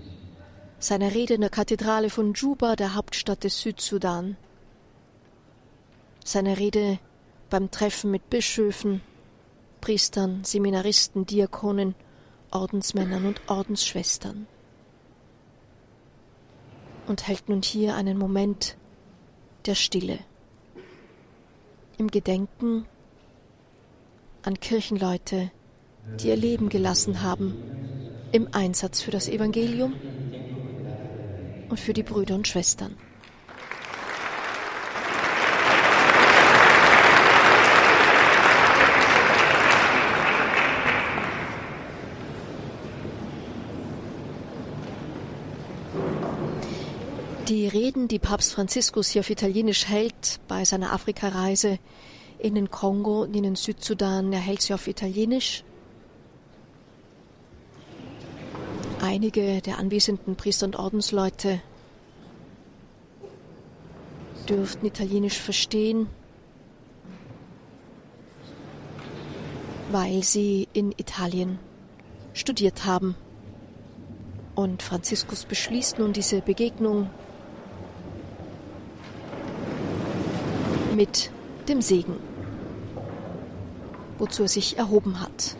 seine 0.78 1.12
Rede 1.12 1.34
in 1.34 1.42
der 1.42 1.50
Kathedrale 1.50 2.08
von 2.08 2.32
Juba, 2.32 2.74
der 2.74 2.94
Hauptstadt 2.94 3.44
des 3.44 3.60
Südsudan. 3.60 4.38
Seine 6.24 6.56
Rede 6.56 6.98
beim 7.50 7.70
Treffen 7.70 8.10
mit 8.10 8.30
Bischöfen, 8.30 9.02
Priestern, 9.82 10.42
Seminaristen, 10.42 11.26
Diakonen, 11.26 11.94
Ordensmännern 12.50 13.26
und 13.26 13.42
Ordensschwestern. 13.46 14.46
Und 17.08 17.28
hält 17.28 17.50
nun 17.50 17.60
hier 17.60 17.94
einen 17.94 18.16
Moment 18.16 18.78
der 19.66 19.74
Stille. 19.74 20.20
Im 21.98 22.10
Gedenken 22.10 22.86
an 24.40 24.58
Kirchenleute, 24.58 25.50
die 26.20 26.28
ihr 26.28 26.36
Leben 26.36 26.68
gelassen 26.68 27.22
haben 27.22 27.54
im 28.32 28.48
Einsatz 28.52 29.00
für 29.00 29.10
das 29.10 29.28
Evangelium 29.28 29.94
und 31.68 31.80
für 31.80 31.92
die 31.92 32.02
Brüder 32.02 32.34
und 32.34 32.48
Schwestern. 32.48 32.96
Die 47.48 47.68
Reden, 47.68 48.08
die 48.08 48.18
Papst 48.18 48.54
Franziskus 48.54 49.10
hier 49.10 49.20
auf 49.20 49.30
Italienisch 49.30 49.86
hält 49.86 50.40
bei 50.48 50.64
seiner 50.64 50.92
Afrikareise 50.92 51.78
in 52.40 52.56
den 52.56 52.70
Kongo 52.70 53.22
und 53.22 53.36
in 53.36 53.44
den 53.44 53.54
Südsudan, 53.54 54.32
er 54.32 54.40
hält 54.40 54.62
sie 54.62 54.74
auf 54.74 54.88
Italienisch. 54.88 55.62
Einige 59.08 59.62
der 59.62 59.78
anwesenden 59.78 60.34
Priester 60.34 60.66
und 60.66 60.74
Ordensleute 60.74 61.60
dürften 64.48 64.84
Italienisch 64.84 65.38
verstehen, 65.38 66.08
weil 69.92 70.24
sie 70.24 70.66
in 70.72 70.90
Italien 70.90 71.60
studiert 72.34 72.84
haben. 72.84 73.14
Und 74.56 74.82
Franziskus 74.82 75.44
beschließt 75.44 76.00
nun 76.00 76.12
diese 76.12 76.40
Begegnung 76.40 77.08
mit 80.96 81.30
dem 81.68 81.80
Segen, 81.80 82.16
wozu 84.18 84.42
er 84.42 84.48
sich 84.48 84.78
erhoben 84.78 85.20
hat. 85.20 85.56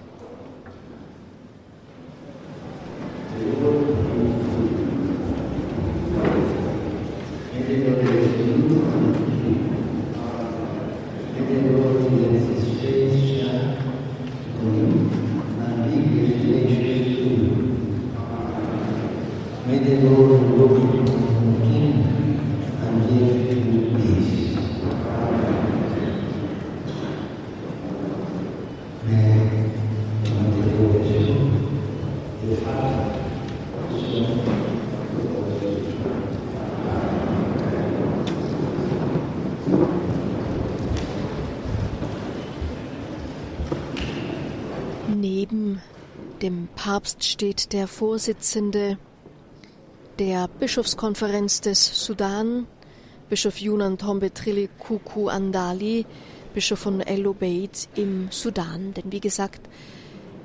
Papst 46.86 47.24
steht 47.24 47.72
der 47.72 47.88
Vorsitzende 47.88 48.96
der 50.18 50.48
Bischofskonferenz 50.48 51.60
des 51.60 52.04
Sudan, 52.04 52.66
Bischof 53.28 53.58
Yunan 53.58 53.98
Tombe 53.98 54.32
Trili 54.32 54.68
Kuku 54.78 55.28
Andali, 55.28 56.06
Bischof 56.54 56.78
von 56.78 57.00
El 57.00 57.26
Obeid 57.26 57.88
im 57.96 58.28
Sudan. 58.30 58.94
Denn 58.94 59.12
wie 59.12 59.20
gesagt, 59.20 59.68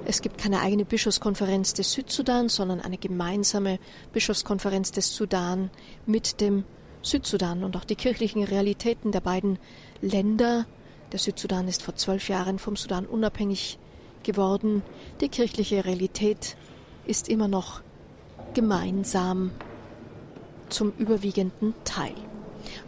es 0.03 0.21
gibt 0.21 0.38
keine 0.38 0.60
eigene 0.60 0.84
Bischofskonferenz 0.84 1.73
des 1.73 1.93
Südsudan, 1.93 2.49
sondern 2.49 2.81
eine 2.81 2.97
gemeinsame 2.97 3.79
Bischofskonferenz 4.12 4.91
des 4.91 5.15
Sudan 5.15 5.69
mit 6.05 6.41
dem 6.41 6.65
Südsudan 7.01 7.63
und 7.63 7.77
auch 7.77 7.86
die 7.86 7.95
kirchlichen 7.95 8.43
Realitäten 8.43 9.12
der 9.12 9.21
beiden 9.21 9.57
Länder. 10.01 10.65
Der 11.13 11.19
Südsudan 11.19 11.67
ist 11.67 11.81
vor 11.81 11.95
zwölf 11.95 12.27
Jahren 12.29 12.60
vom 12.60 12.75
Sudan 12.75 13.05
unabhängig 13.05 13.79
geworden. 14.23 14.84
Die 15.21 15.29
kirchliche 15.29 15.86
Realität 15.86 16.57
ist 17.05 17.29
immer 17.29 17.47
noch 17.47 17.81
gemeinsam 18.53 19.51
zum 20.69 20.93
überwiegenden 20.97 21.73
Teil. 21.83 22.15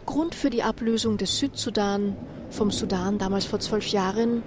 Grund 0.06 0.34
für 0.34 0.50
die 0.50 0.62
Ablösung 0.62 1.18
des 1.18 1.38
Südsudan 1.38 2.16
vom 2.50 2.70
Sudan 2.70 3.18
damals 3.18 3.44
vor 3.44 3.60
zwölf 3.60 3.88
Jahren 3.88 4.42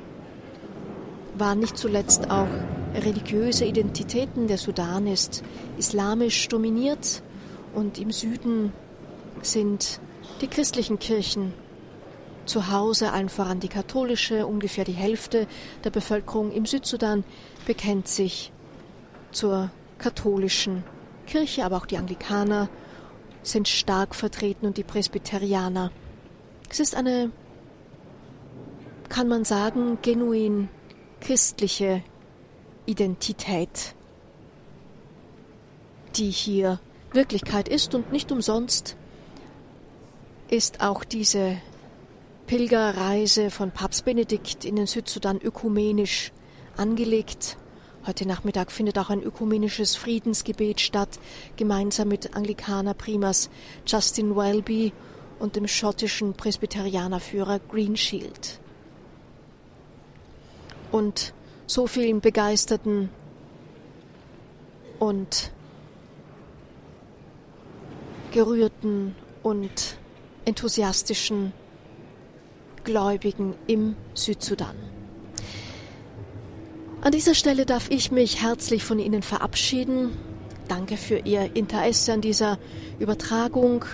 waren 1.38 1.60
nicht 1.60 1.78
zuletzt 1.78 2.32
auch 2.32 2.48
religiöse 2.96 3.66
Identitäten. 3.66 4.48
Der 4.48 4.58
Sudan 4.58 5.08
ist 5.08 5.44
islamisch 5.78 6.48
dominiert 6.48 7.22
und 7.76 8.00
im 8.00 8.12
Süden 8.12 8.74
sind 9.42 10.00
die 10.42 10.48
christlichen 10.48 11.00
Kirchen 11.00 11.54
zu 12.46 12.72
Hause, 12.72 13.12
allen 13.12 13.30
voran 13.30 13.60
die 13.60 13.68
katholische, 13.68 14.48
ungefähr 14.48 14.86
die 14.86 14.94
Hälfte 14.94 15.48
der 15.84 15.90
Bevölkerung 15.90 16.52
im 16.52 16.66
Südsudan 16.66 17.24
bekennt 17.66 18.08
sich 18.08 18.52
zur 19.32 19.70
katholischen 19.98 20.84
Kirche, 21.28 21.64
aber 21.64 21.78
auch 21.78 21.86
die 21.86 21.98
Anglikaner 21.98 22.70
sind 23.44 23.68
stark 23.68 24.16
vertreten 24.16 24.66
und 24.66 24.78
die 24.78 24.84
Presbyterianer. 24.84 25.92
Es 26.70 26.80
ist 26.80 26.96
eine, 26.96 27.32
kann 29.10 29.28
man 29.28 29.46
sagen, 29.46 30.00
genuin 30.02 30.70
christliche 31.22 32.04
Identität, 32.86 33.96
die 36.16 36.32
hier 36.32 36.80
Wirklichkeit 37.14 37.70
ist 37.70 37.94
und 37.96 38.12
nicht 38.12 38.32
umsonst 38.32 38.98
ist 40.50 40.82
auch 40.82 41.04
diese 41.04 41.58
Pilgerreise 42.48 43.52
von 43.52 43.72
Papst 43.72 44.06
Benedikt 44.06 44.64
in 44.64 44.78
den 44.78 44.88
Südsudan 44.88 45.40
ökumenisch 45.42 46.32
angelegt. 46.78 47.58
Heute 48.08 48.26
Nachmittag 48.26 48.72
findet 48.72 48.98
auch 49.00 49.10
ein 49.10 49.22
ökumenisches 49.22 49.98
Friedensgebet 49.98 50.80
statt, 50.80 51.20
gemeinsam 51.58 52.08
mit 52.08 52.38
Anglikaner 52.38 52.94
Primas 52.94 53.50
Justin 53.86 54.34
Welby 54.34 54.94
und 55.40 55.58
dem 55.58 55.68
schottischen 55.68 56.34
Presbyterianerführer 56.34 57.60
Greenshield. 57.60 58.62
Und 60.90 61.34
so 61.66 61.86
vielen 61.86 62.22
begeisterten 62.22 63.10
und 65.00 65.52
gerührten 68.32 69.16
und 69.44 69.98
enthusiastischen 70.46 71.52
Gläubigen 72.86 73.54
im 73.68 73.98
Südsudan. 74.14 74.97
An 77.08 77.14
dieser 77.14 77.36
Stelle 77.36 77.66
darf 77.66 77.90
ich 77.90 78.12
mich 78.12 78.42
herzlich 78.42 78.84
von 78.84 79.00
Ihnen 79.00 79.22
verabschieden. 79.22 80.10
Danke 80.68 80.98
für 80.98 81.20
Ihr 81.20 81.56
Interesse 81.56 82.12
an 82.12 82.20
dieser 82.20 82.60
Übertragung. 83.00 83.86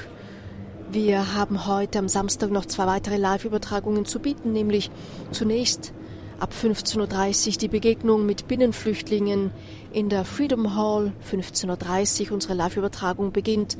Wir 0.92 1.36
haben 1.36 1.68
heute 1.68 2.00
am 2.00 2.08
Samstag 2.08 2.50
noch 2.50 2.66
zwei 2.66 2.88
weitere 2.88 3.18
Live-Übertragungen 3.18 4.06
zu 4.06 4.18
bieten, 4.18 4.52
nämlich 4.52 4.90
zunächst 5.30 5.94
ab 6.40 6.54
15.30 6.60 7.50
Uhr 7.50 7.58
die 7.60 7.68
Begegnung 7.68 8.26
mit 8.26 8.48
Binnenflüchtlingen 8.48 9.52
in 9.92 10.10
der 10.10 10.26
Freedom 10.26 10.76
Hall. 10.76 11.14
15.30 11.32 12.26
Uhr 12.26 12.32
unsere 12.32 12.56
Live-Übertragung 12.56 13.32
beginnt 13.32 13.78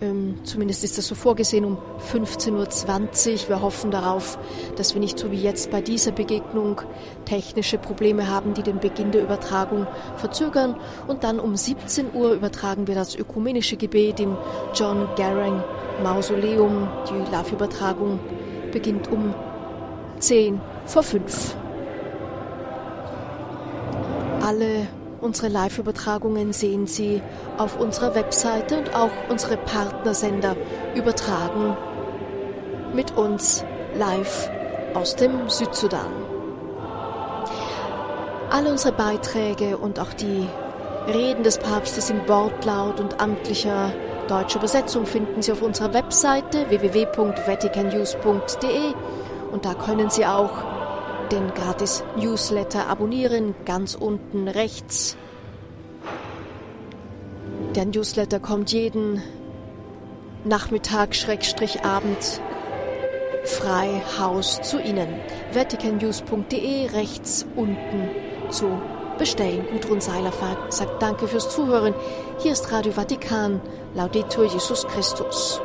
ähm, 0.00 0.40
zumindest 0.42 0.82
ist 0.82 0.98
das 0.98 1.06
so 1.06 1.14
vorgesehen, 1.14 1.64
um 1.64 1.78
15.20 2.12 3.44
Uhr. 3.44 3.48
Wir 3.48 3.62
hoffen 3.62 3.90
darauf, 3.90 4.38
dass 4.76 4.94
wir 4.94 5.00
nicht 5.00 5.18
so 5.18 5.30
wie 5.30 5.40
jetzt 5.40 5.70
bei 5.70 5.80
dieser 5.80 6.10
Begegnung 6.10 6.80
technische 7.24 7.78
Probleme 7.78 8.28
haben, 8.28 8.54
die 8.54 8.62
den 8.62 8.80
Beginn 8.80 9.12
der 9.12 9.22
Übertragung 9.22 9.86
verzögern. 10.16 10.76
Und 11.06 11.22
dann 11.22 11.38
um 11.38 11.56
17 11.56 12.12
Uhr 12.12 12.32
übertragen 12.32 12.86
wir 12.88 12.94
das 12.94 13.14
ökumenische 13.14 13.76
Gebet 13.76 14.18
im 14.18 14.36
John 14.74 15.08
Garang 15.16 15.62
Mausoleum. 16.02 16.88
Die 17.08 17.30
Live-Übertragung 17.30 18.18
beginnt 18.72 19.10
um 19.10 19.32
10 20.18 20.60
vor 20.86 21.04
5. 21.04 21.56
Alle 24.42 24.88
Unsere 25.24 25.48
Live-Übertragungen 25.48 26.52
sehen 26.52 26.86
Sie 26.86 27.20
auf 27.56 27.80
unserer 27.80 28.14
Webseite 28.14 28.76
und 28.76 28.94
auch 28.94 29.08
unsere 29.30 29.56
Partnersender 29.56 30.54
übertragen 30.94 31.74
mit 32.92 33.16
uns 33.16 33.64
live 33.94 34.50
aus 34.92 35.16
dem 35.16 35.48
Südsudan. 35.48 36.12
Alle 38.50 38.70
unsere 38.70 38.92
Beiträge 38.92 39.78
und 39.78 39.98
auch 39.98 40.12
die 40.12 40.46
Reden 41.06 41.42
des 41.42 41.56
Papstes 41.56 42.10
in 42.10 42.28
Wortlaut 42.28 43.00
und 43.00 43.18
amtlicher 43.18 43.94
deutscher 44.28 44.58
Übersetzung 44.58 45.06
finden 45.06 45.40
Sie 45.40 45.52
auf 45.52 45.62
unserer 45.62 45.94
Webseite 45.94 46.68
www.vaticannews.de 46.68 48.92
und 49.52 49.64
da 49.64 49.72
können 49.72 50.10
Sie 50.10 50.26
auch 50.26 50.73
den 51.30 51.52
gratis 51.54 52.04
Newsletter 52.16 52.88
abonnieren, 52.88 53.54
ganz 53.64 53.94
unten 53.94 54.48
rechts. 54.48 55.16
Der 57.74 57.86
Newsletter 57.86 58.40
kommt 58.40 58.72
jeden 58.72 59.22
Nachmittag, 60.44 61.14
Schrägstrich 61.14 61.84
Abend, 61.84 62.40
frei 63.44 64.02
Haus 64.18 64.60
zu 64.62 64.78
Ihnen. 64.80 65.08
vaticannews.de 65.52 66.86
rechts 66.88 67.46
unten 67.56 68.08
zu 68.50 68.80
bestellen. 69.18 69.66
Gudrun 69.72 70.00
Seiler 70.00 70.32
sagt 70.68 71.02
Danke 71.02 71.28
fürs 71.28 71.50
Zuhören. 71.50 71.94
Hier 72.38 72.52
ist 72.52 72.70
Radio 72.72 72.92
Vatikan. 72.92 73.60
Laudetur 73.94 74.44
Jesus 74.44 74.86
Christus. 74.86 75.60